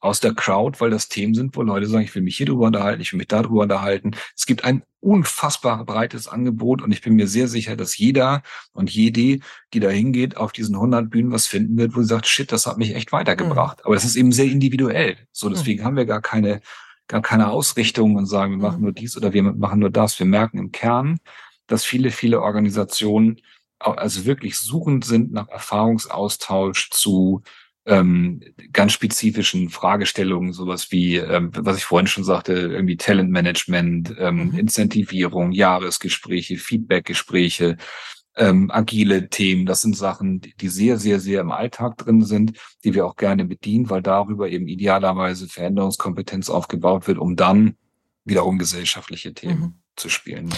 [0.03, 2.65] aus der Crowd, weil das Themen sind, wo Leute sagen, ich will mich hier drüber
[2.65, 4.11] unterhalten, ich will mich darüber unterhalten.
[4.35, 8.43] Es gibt ein unfassbar breites Angebot und ich bin mir sehr sicher, dass jeder
[8.73, 9.39] und jede,
[9.73, 12.67] die da hingeht, auf diesen 100 Bühnen was finden wird, wo sie sagt, shit, das
[12.67, 13.77] hat mich echt weitergebracht.
[13.77, 13.85] Mhm.
[13.85, 15.15] Aber es ist eben sehr individuell.
[15.31, 15.85] So, deswegen mhm.
[15.85, 16.59] haben wir gar keine,
[17.07, 18.83] gar keine Ausrichtung und sagen, wir machen mhm.
[18.83, 20.19] nur dies oder wir machen nur das.
[20.19, 21.19] Wir merken im Kern,
[21.67, 23.39] dass viele, viele Organisationen
[23.79, 27.41] also wirklich suchend sind nach Erfahrungsaustausch zu
[27.85, 34.51] ähm, ganz spezifischen Fragestellungen, sowas wie, ähm, was ich vorhin schon sagte, irgendwie Talentmanagement, ähm,
[34.51, 34.59] mhm.
[34.59, 37.77] Incentivierung, Jahresgespräche, Feedbackgespräche,
[38.35, 39.65] ähm, agile Themen.
[39.65, 43.45] Das sind Sachen, die sehr, sehr, sehr im Alltag drin sind, die wir auch gerne
[43.45, 47.75] bedienen, weil darüber eben idealerweise Veränderungskompetenz aufgebaut wird, um dann
[48.25, 49.73] wiederum gesellschaftliche Themen mhm.
[49.97, 50.53] zu spielen.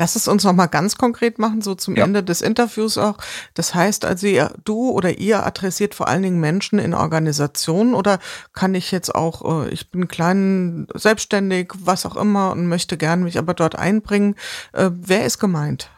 [0.00, 2.04] Lass es uns noch mal ganz konkret machen, so zum ja.
[2.04, 3.18] Ende des Interviews auch.
[3.54, 8.18] Das heißt also, ihr, du oder ihr adressiert vor allen Dingen Menschen in Organisationen oder
[8.52, 13.22] kann ich jetzt auch, äh, ich bin klein, selbstständig, was auch immer und möchte gern
[13.22, 14.34] mich aber dort einbringen.
[14.72, 15.90] Äh, wer ist gemeint?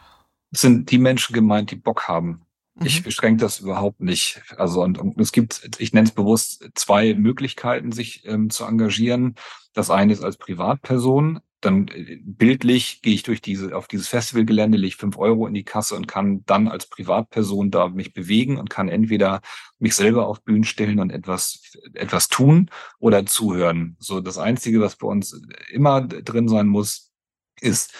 [0.53, 2.45] sind die Menschen gemeint, die Bock haben.
[2.75, 2.85] Mhm.
[2.85, 4.41] Ich beschränke das überhaupt nicht.
[4.57, 9.35] Also und, und es gibt, ich nenne es bewusst, zwei Möglichkeiten, sich ähm, zu engagieren.
[9.73, 14.77] Das eine ist als Privatperson, dann äh, bildlich gehe ich durch diese, auf dieses Festivalgelände,
[14.77, 18.69] lege fünf Euro in die Kasse und kann dann als Privatperson da mich bewegen und
[18.69, 19.41] kann entweder
[19.79, 23.95] mich selber auf Bühnen stellen und etwas, etwas tun oder zuhören.
[23.99, 25.41] So das Einzige, was bei uns
[25.71, 27.11] immer drin sein muss,
[27.59, 27.93] ist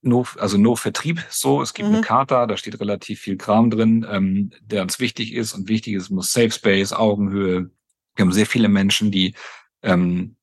[0.00, 1.60] nur, also nur Vertrieb so.
[1.60, 1.96] Es gibt mhm.
[1.96, 5.94] eine Charta, da steht relativ viel Kram drin, ähm, der uns wichtig ist und wichtig
[5.94, 7.70] ist, muss Safe Space, Augenhöhe.
[8.14, 9.34] Wir haben sehr viele Menschen, die
[9.82, 10.36] ähm,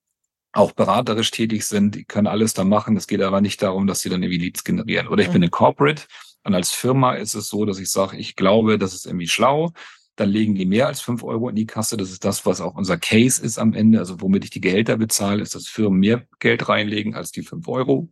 [0.55, 2.95] auch beraterisch tätig sind, die können alles da machen.
[2.95, 5.07] Es geht aber nicht darum, dass sie dann irgendwie Leads generieren.
[5.07, 5.33] Oder ich mhm.
[5.33, 6.03] bin eine Corporate
[6.43, 9.73] und als Firma ist es so, dass ich sage, ich glaube, das ist irgendwie schlau.
[10.15, 11.97] Dann legen die mehr als fünf Euro in die Kasse.
[11.97, 13.99] Das ist das, was auch unser Case ist am Ende.
[13.99, 17.67] Also womit ich die Gehälter bezahle, ist, dass Firmen mehr Geld reinlegen als die fünf
[17.67, 18.07] Euro.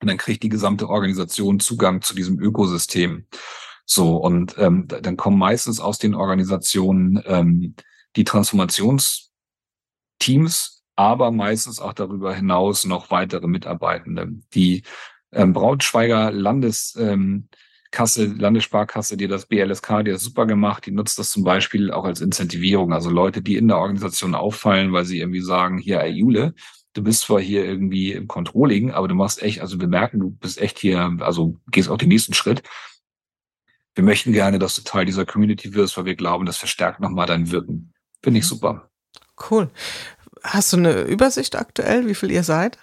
[0.00, 3.26] Und dann kriegt die gesamte Organisation Zugang zu diesem Ökosystem.
[3.86, 7.74] So, und ähm, dann kommen meistens aus den Organisationen ähm,
[8.14, 14.82] die Transformationsteams aber meistens auch darüber hinaus noch weitere Mitarbeitende, die
[15.32, 17.48] ähm, Brautschweiger Landes, ähm,
[17.90, 22.04] Kasse, Landessparkasse, die das BLSK, die das super gemacht, die nutzt das zum Beispiel auch
[22.04, 22.92] als Incentivierung.
[22.92, 26.54] Also Leute, die in der Organisation auffallen, weil sie irgendwie sagen, hier, ey Jule,
[26.94, 30.30] du bist zwar hier irgendwie im Controlling, aber du machst echt, also wir merken, du
[30.30, 32.62] bist echt hier, also gehst auch den nächsten Schritt.
[33.94, 37.26] Wir möchten gerne, dass du Teil dieser Community wirst, weil wir glauben, das verstärkt nochmal
[37.26, 37.94] dein Wirken.
[38.22, 38.48] Finde ich mhm.
[38.48, 38.90] super.
[39.50, 39.70] Cool.
[40.46, 42.78] Hast du eine Übersicht aktuell, wie viel ihr seid?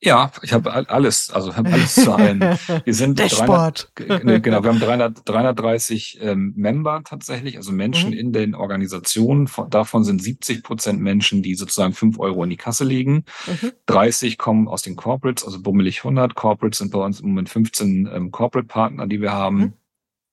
[0.00, 2.40] Ja, ich habe alles, also habe alles Zahlen.
[2.84, 3.90] Wir sind Dashboard.
[3.96, 8.16] 300, genau, wir haben 300, 330 ähm, Member tatsächlich, also Menschen mhm.
[8.16, 9.48] in den Organisationen.
[9.48, 13.24] Von, davon sind 70 Prozent Menschen, die sozusagen fünf Euro in die Kasse legen.
[13.46, 13.72] Mhm.
[13.86, 16.36] 30 kommen aus den Corporates, also bummelig 100.
[16.36, 19.56] Corporates sind bei uns im Moment 15 ähm, Corporate Partner, die wir haben.
[19.56, 19.72] Mhm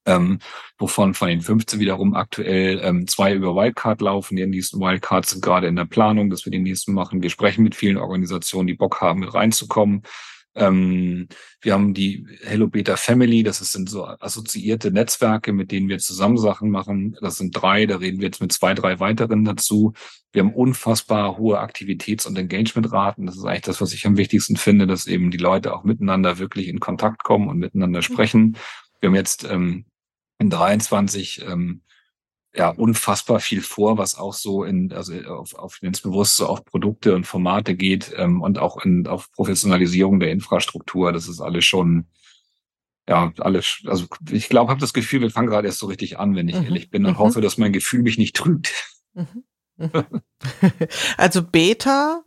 [0.06, 0.40] ähm,
[0.78, 4.36] wovon von den 15 wiederum aktuell ähm, zwei über Wildcard laufen.
[4.36, 7.22] Die nächsten Wildcards sind gerade in der Planung, dass wir die nächsten machen.
[7.22, 10.04] Wir sprechen mit vielen Organisationen, die Bock haben, mit reinzukommen.
[10.58, 11.28] Ähm,
[11.60, 16.38] wir haben die Hello Beta Family, das sind so assoziierte Netzwerke, mit denen wir zusammen
[16.38, 17.18] Sachen machen.
[17.20, 19.94] Das sind drei, da reden wir jetzt mit zwei, drei weiteren dazu.
[20.32, 23.26] Wir haben unfassbar hohe Aktivitäts- und Engagementraten.
[23.26, 26.40] Das ist eigentlich das, was ich am wichtigsten finde, dass eben die Leute auch miteinander
[26.40, 28.56] wirklich in Kontakt kommen und miteinander sprechen.
[29.02, 29.86] Wir haben jetzt ähm,
[30.40, 31.82] in 23 ähm,
[32.56, 37.16] ja unfassbar viel vor, was auch so in also auf, auf ins Bewusstsein auf Produkte
[37.16, 41.12] und Formate geht ähm, und auch in auf Professionalisierung der Infrastruktur.
[41.12, 42.08] Das ist alles schon
[43.08, 43.82] ja alles.
[43.86, 46.56] Also ich glaube, habe das Gefühl, wir fangen gerade erst so richtig an, wenn ich
[46.56, 46.64] mhm.
[46.64, 47.20] ehrlich bin und mhm.
[47.20, 48.74] hoffe, dass mein Gefühl mich nicht trügt.
[49.14, 49.44] Mhm.
[49.78, 49.92] mhm.
[51.18, 52.24] also Beta,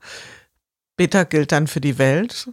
[0.97, 2.51] Beta gilt dann für die Welt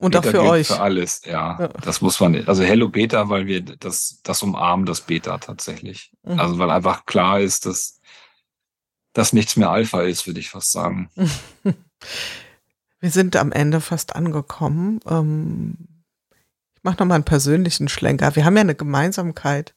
[0.00, 0.66] und Beta auch für euch.
[0.68, 1.60] Für alles, ja.
[1.60, 1.68] ja.
[1.82, 6.10] Das muss man, also Hello Beta, weil wir das, das umarmen, das Beta tatsächlich.
[6.22, 6.40] Mhm.
[6.40, 8.00] Also weil einfach klar ist, dass
[9.12, 11.10] das nichts mehr Alpha ist, würde ich fast sagen.
[13.00, 15.00] Wir sind am Ende fast angekommen.
[15.06, 15.76] Ähm,
[16.76, 18.36] ich mache nochmal einen persönlichen Schlenker.
[18.36, 19.74] Wir haben ja eine Gemeinsamkeit.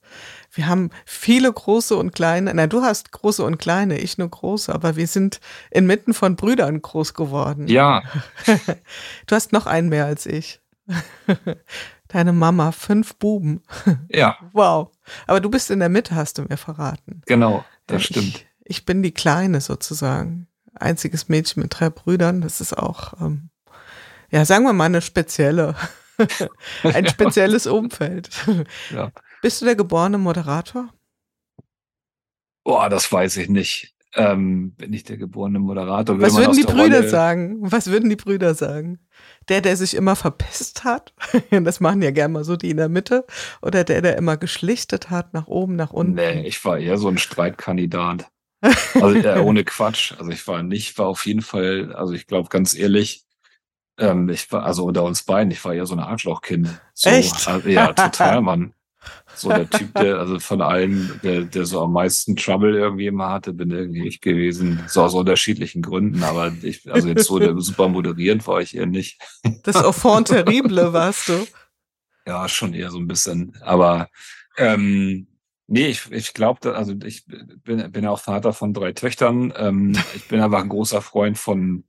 [0.54, 2.54] Wir haben viele große und kleine.
[2.54, 5.40] Na, du hast große und kleine, ich nur große, aber wir sind
[5.72, 7.68] inmitten von Brüdern groß geworden.
[7.68, 8.04] Ja.
[9.26, 10.62] Du hast noch einen mehr als ich.
[12.08, 13.64] Deine Mama, fünf Buben.
[14.10, 14.38] Ja.
[14.52, 14.92] Wow.
[15.26, 17.24] Aber du bist in der Mitte, hast du mir verraten.
[17.26, 18.26] Genau, das stimmt.
[18.26, 20.48] Ich, ich bin die Kleine sozusagen.
[20.76, 22.42] Einziges Mädchen mit drei Brüdern.
[22.42, 23.50] Das ist auch, ähm,
[24.30, 25.76] ja, sagen wir mal eine spezielle.
[26.84, 28.30] ein spezielles Umfeld.
[28.92, 29.12] Ja.
[29.44, 30.88] Bist du der geborene Moderator?
[32.64, 33.94] Boah, das weiß ich nicht.
[34.16, 36.22] Ähm, bin ich der geborene Moderator?
[36.22, 37.10] Was würden die Brüder Rolle...
[37.10, 37.58] sagen?
[37.60, 39.00] Was würden die Brüder sagen?
[39.50, 41.14] Der, der sich immer verpisst hat,
[41.52, 43.26] das machen ja gerne mal so die in der Mitte,
[43.62, 46.14] oder der, der immer geschlichtet hat, nach oben, nach unten?
[46.14, 48.32] Nee, ich war eher so ein Streitkandidat.
[48.62, 50.14] Also äh, ohne Quatsch.
[50.18, 53.26] Also ich war nicht, war auf jeden Fall, also ich glaube ganz ehrlich,
[53.98, 56.70] ähm, ich war, also unter uns beiden, ich war eher so ein Arschlochkind.
[56.94, 57.46] So, Echt?
[57.46, 58.74] Also, ja, total, Mann.
[59.36, 63.30] So der Typ, der, also von allen, der, der so am meisten Trouble irgendwie immer
[63.30, 64.84] hatte, bin irgendwie ich gewesen.
[64.88, 69.20] So aus unterschiedlichen Gründen, aber ich, also jetzt so super moderierend war ich eher nicht.
[69.64, 71.48] Das Enfant terrible warst du.
[72.28, 73.58] Ja, schon eher so ein bisschen.
[73.62, 74.08] Aber
[74.58, 75.28] ähm,
[75.68, 79.52] nee, ich, ich glaube, also ich bin, bin auch Vater von drei Töchtern.
[79.58, 81.84] Ähm, ich bin einfach ein großer Freund von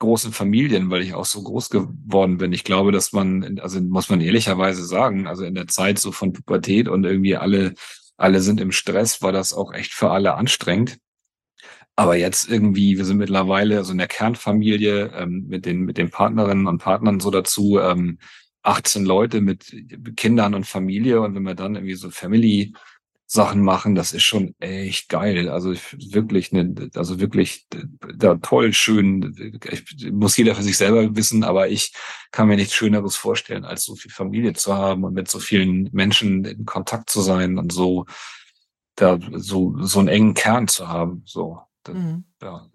[0.00, 2.52] großen Familien, weil ich auch so groß geworden bin.
[2.52, 6.32] Ich glaube, dass man, also muss man ehrlicherweise sagen, also in der Zeit so von
[6.32, 7.74] Pubertät und irgendwie alle,
[8.16, 10.98] alle sind im Stress, war das auch echt für alle anstrengend.
[11.96, 16.10] Aber jetzt irgendwie, wir sind mittlerweile so in der Kernfamilie ähm, mit den mit den
[16.10, 18.18] Partnerinnen und Partnern so dazu, ähm,
[18.62, 19.74] 18 Leute mit
[20.16, 22.74] Kindern und Familie und wenn wir dann irgendwie so Family
[23.32, 25.48] Sachen machen, das ist schon echt geil.
[25.50, 27.68] Also wirklich eine, also wirklich
[28.16, 29.54] da toll, schön.
[29.70, 31.94] Ich, muss jeder für sich selber wissen, aber ich
[32.32, 35.88] kann mir nichts Schöneres vorstellen, als so viel Familie zu haben und mit so vielen
[35.92, 38.04] Menschen in Kontakt zu sein und so
[38.96, 41.22] da so so einen engen Kern zu haben.
[41.24, 42.24] So, mhm.
[42.42, 42.66] ja.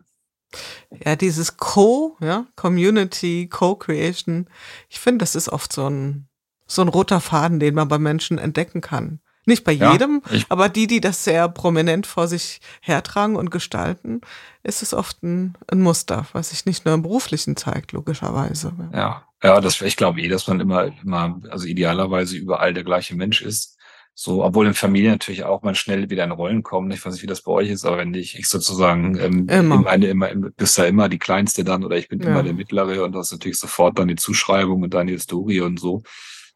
[1.03, 4.49] Ja, dieses Co, ja, Community, Co-Creation.
[4.87, 6.29] Ich finde, das ist oft so ein
[6.65, 9.19] so ein roter Faden, den man bei Menschen entdecken kann.
[9.45, 14.21] Nicht bei ja, jedem, aber die, die das sehr prominent vor sich hertragen und gestalten,
[14.63, 18.73] ist es oft ein, ein Muster, was sich nicht nur im beruflichen zeigt, logischerweise.
[18.91, 23.15] Ja, ja, das, ich glaube eh, dass man immer, immer, also idealerweise überall der gleiche
[23.15, 23.77] Mensch ist.
[24.17, 26.89] So, obwohl in Familie natürlich auch mal schnell wieder in Rollen kommen.
[26.91, 29.85] Ich weiß nicht, wie das bei euch ist, aber wenn ich, ich sozusagen ähm, immer.
[29.85, 32.29] Eine, immer, bist ja immer die Kleinste dann oder ich bin ja.
[32.29, 35.81] immer der Mittlere und das ist natürlich sofort dann die Zuschreibung und deine Historie und
[35.81, 36.01] so.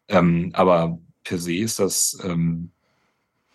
[0.08, 2.72] Ähm, aber per se ist das ähm,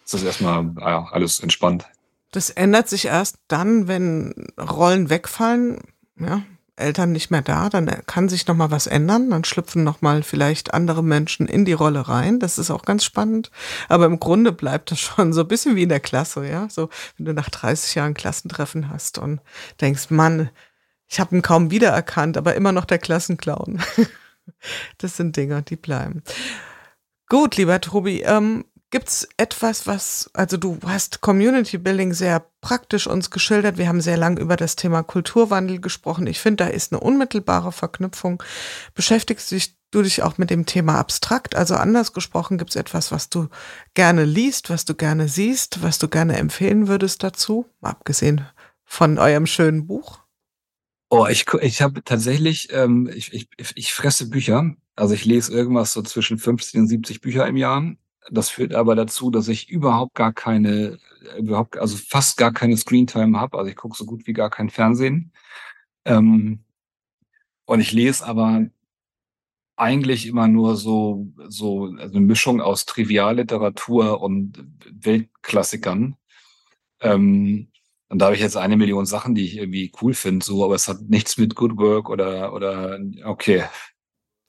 [0.05, 1.87] ist das erstmal ja, alles entspannt.
[2.31, 5.79] Das ändert sich erst dann, wenn Rollen wegfallen.
[6.19, 6.43] Ja,
[6.77, 10.23] Eltern nicht mehr da, dann kann sich noch mal was ändern, dann schlüpfen noch mal
[10.23, 12.41] vielleicht andere Menschen in die Rolle rein.
[12.41, 13.51] Das ist auch ganz spannend.
[13.89, 16.69] Aber im Grunde bleibt das schon so ein bisschen wie in der Klasse, ja.
[16.69, 19.41] So, wenn du nach 30 Jahren Klassentreffen hast und
[19.81, 20.51] denkst, Mann,
[21.07, 23.81] ich habe ihn kaum wiedererkannt, aber immer noch der Klassenclown.
[24.99, 26.23] das sind Dinge, die bleiben.
[27.29, 28.65] Gut, lieber Tobi, ähm,
[28.95, 33.77] Gibt es etwas, was, also du hast Community Building sehr praktisch uns geschildert.
[33.77, 36.29] Wir haben sehr lang über das Thema Kulturwandel gesprochen.
[36.29, 38.41] Ich finde, da ist eine unmittelbare Verknüpfung.
[38.95, 41.57] Beschäftigst dich, du dich auch mit dem Thema abstrakt?
[41.57, 43.49] Also anders gesprochen, gibt es etwas, was du
[43.95, 47.67] gerne liest, was du gerne siehst, was du gerne empfehlen würdest dazu?
[47.81, 48.47] Abgesehen
[48.85, 50.21] von eurem schönen Buch.
[51.11, 54.77] Oh, ich, ich habe tatsächlich, ähm, ich, ich, ich fresse Bücher.
[54.95, 57.97] Also ich lese irgendwas so zwischen 50 und 70 Bücher im Jahr.
[58.31, 60.99] Das führt aber dazu, dass ich überhaupt gar keine,
[61.39, 63.59] überhaupt, also fast gar keine Screentime habe.
[63.59, 65.33] Also ich gucke so gut wie gar kein Fernsehen.
[66.05, 66.65] Ähm,
[67.67, 68.67] und ich lese aber
[69.77, 76.17] eigentlich immer nur so, so also eine Mischung aus Trivialliteratur und Weltklassikern.
[77.01, 77.71] Ähm,
[78.09, 80.75] und da habe ich jetzt eine Million Sachen, die ich irgendwie cool finde, so, aber
[80.77, 83.65] es hat nichts mit Good Work oder, oder, okay,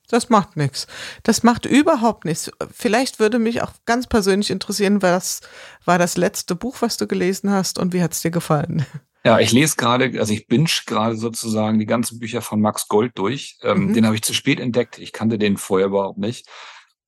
[0.08, 0.86] das macht nichts.
[1.22, 2.50] Das macht überhaupt nichts.
[2.72, 5.40] Vielleicht würde mich auch ganz persönlich interessieren, was
[5.84, 8.86] war das letzte Buch, was du gelesen hast und wie hat es dir gefallen?
[9.24, 13.18] Ja, ich lese gerade, also ich binge gerade sozusagen die ganzen Bücher von Max Gold
[13.18, 13.58] durch.
[13.62, 13.94] Ähm, mhm.
[13.94, 14.98] Den habe ich zu spät entdeckt.
[14.98, 16.46] Ich kannte den vorher überhaupt nicht.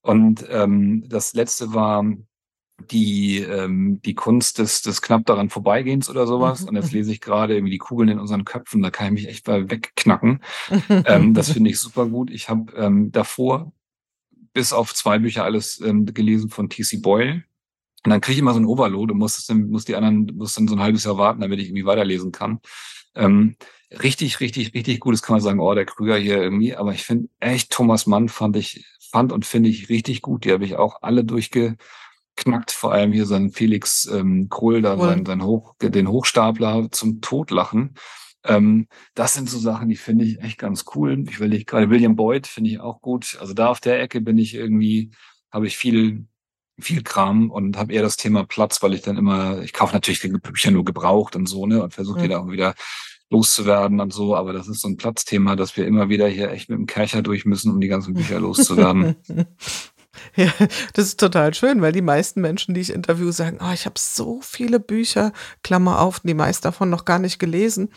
[0.00, 2.04] Und ähm, das letzte war
[2.90, 6.62] die, ähm, die Kunst des, des knapp daran Vorbeigehens oder sowas.
[6.62, 6.68] Mhm.
[6.68, 9.28] Und jetzt lese ich gerade irgendwie die Kugeln in unseren Köpfen, da kann ich mich
[9.28, 10.42] echt mal wegknacken.
[10.88, 12.30] ähm, das finde ich super gut.
[12.30, 13.72] Ich habe ähm, davor
[14.52, 16.98] bis auf zwei Bücher alles ähm, gelesen von T.C.
[16.98, 17.44] Boyle.
[18.04, 20.54] Und dann kriege ich immer so ein Overload und muss, dann, muss die anderen, muss
[20.54, 22.60] dann so ein halbes Jahr warten, damit ich irgendwie weiterlesen kann.
[23.14, 23.56] Ähm,
[23.90, 25.14] richtig, richtig, richtig gut.
[25.14, 26.76] Das kann man sagen, oh, der Krüger hier irgendwie.
[26.76, 30.44] Aber ich finde echt, Thomas Mann fand ich, fand und finde ich richtig gut.
[30.44, 31.76] Die habe ich auch alle durchge,
[32.38, 37.20] knackt vor allem hier sein Felix ähm, Krull, da sein, sein Hoch, den Hochstapler zum
[37.20, 37.94] Totlachen.
[38.44, 41.24] Ähm, das sind so Sachen, die finde ich echt ganz cool.
[41.28, 43.36] Ich will nicht gerade William Boyd finde ich auch gut.
[43.40, 45.10] Also da auf der Ecke bin ich irgendwie,
[45.50, 46.26] habe ich viel
[46.80, 50.22] viel Kram und habe eher das Thema Platz, weil ich dann immer, ich kaufe natürlich
[50.22, 52.30] Bücher nur gebraucht und so, ne, und versuche die mhm.
[52.30, 52.74] dann wieder
[53.30, 56.70] loszuwerden und so, aber das ist so ein Platzthema, dass wir immer wieder hier echt
[56.70, 59.16] mit dem Kercher durch müssen, um die ganzen Bücher loszuwerden.
[60.36, 60.52] Ja,
[60.92, 63.98] das ist total schön, weil die meisten Menschen, die ich interviewe, sagen, oh, ich habe
[63.98, 67.90] so viele Bücher, Klammer auf, die meisten davon noch gar nicht gelesen.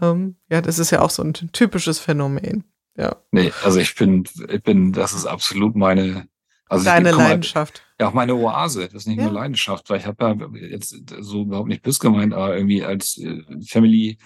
[0.00, 2.64] Ähm, ja, das ist ja auch so ein typisches Phänomen.
[2.96, 3.16] Ja.
[3.30, 6.28] Nee, also ich bin, ich bin, das ist absolut meine,
[6.68, 7.82] also Deine bin, Leidenschaft.
[8.00, 8.84] ja, auch meine Oase.
[8.84, 9.24] Das ist nicht ja.
[9.24, 13.18] nur Leidenschaft, weil ich habe ja jetzt so überhaupt nicht bös gemeint, aber irgendwie als
[13.18, 14.18] äh, Family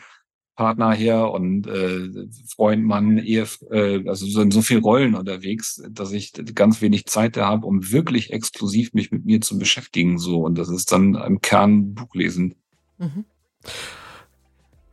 [0.56, 2.08] Partner her und äh,
[2.48, 7.36] Freund, Mann, Ehe, äh, also sind so viele Rollen unterwegs, dass ich ganz wenig Zeit
[7.36, 10.18] da habe, um wirklich exklusiv mich mit mir zu beschäftigen.
[10.18, 12.54] So und das ist dann im Kern Buchlesen.
[12.98, 13.26] Mhm.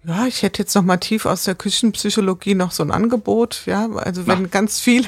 [0.06, 3.64] Ja, ich hätte jetzt noch mal tief aus der Küchenpsychologie noch so ein Angebot.
[3.66, 4.48] Ja, also wenn ja.
[4.48, 5.06] ganz viel,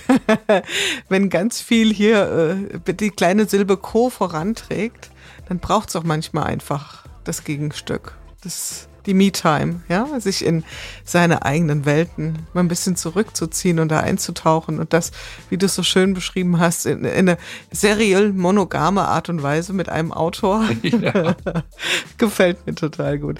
[1.10, 5.10] wenn ganz viel hier äh, die kleine Silbe Co voranträgt,
[5.50, 8.16] dann braucht es auch manchmal einfach das Gegenstück.
[8.42, 10.64] Das die Me-Time, ja, sich in
[11.04, 15.12] seine eigenen Welten mal ein bisschen zurückzuziehen und da einzutauchen und das,
[15.50, 17.38] wie du es so schön beschrieben hast, in, in eine
[17.72, 20.66] seriell monogame Art und Weise mit einem Autor.
[20.96, 21.36] Ja.
[22.18, 23.40] Gefällt mir total gut.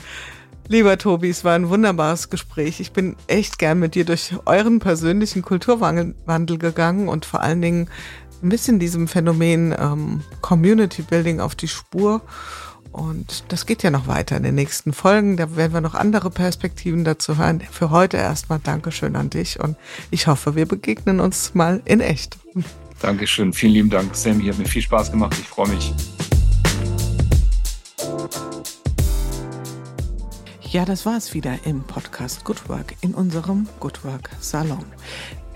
[0.68, 2.80] Lieber Tobi, es war ein wunderbares Gespräch.
[2.80, 7.90] Ich bin echt gern mit dir durch euren persönlichen Kulturwandel gegangen und vor allen Dingen
[8.42, 12.22] ein bisschen diesem Phänomen ähm, Community Building auf die Spur.
[12.96, 15.36] Und das geht ja noch weiter in den nächsten Folgen.
[15.36, 17.60] Da werden wir noch andere Perspektiven dazu hören.
[17.60, 19.76] Für heute erstmal Dankeschön an dich und
[20.12, 22.38] ich hoffe, wir begegnen uns mal in echt.
[23.02, 23.52] Dankeschön.
[23.52, 24.46] Vielen lieben Dank, Sammy.
[24.46, 25.36] Hat mir viel Spaß gemacht.
[25.38, 25.94] Ich freue mich.
[30.62, 34.86] Ja, das war es wieder im Podcast Good Work in unserem Good Work Salon.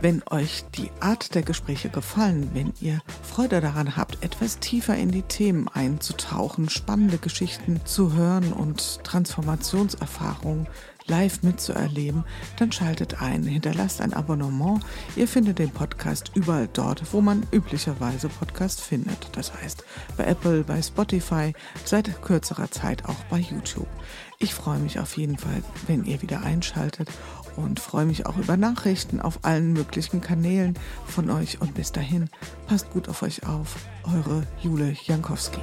[0.01, 5.11] Wenn euch die Art der Gespräche gefallen, wenn ihr Freude daran habt, etwas tiefer in
[5.11, 10.67] die Themen einzutauchen, spannende Geschichten zu hören und Transformationserfahrungen
[11.09, 12.23] live mitzuerleben,
[12.57, 14.79] dann schaltet ein, hinterlasst ein Abonnement.
[15.15, 19.35] Ihr findet den Podcast überall dort, wo man üblicherweise Podcast findet.
[19.35, 19.83] Das heißt
[20.15, 21.53] bei Apple, bei Spotify,
[21.83, 23.87] seit kürzerer Zeit auch bei YouTube.
[24.41, 27.09] Ich freue mich auf jeden Fall, wenn ihr wieder einschaltet
[27.55, 31.61] und freue mich auch über Nachrichten auf allen möglichen Kanälen von euch.
[31.61, 32.29] Und bis dahin,
[32.67, 33.75] passt gut auf euch auf.
[34.03, 35.59] Eure Jule Jankowski.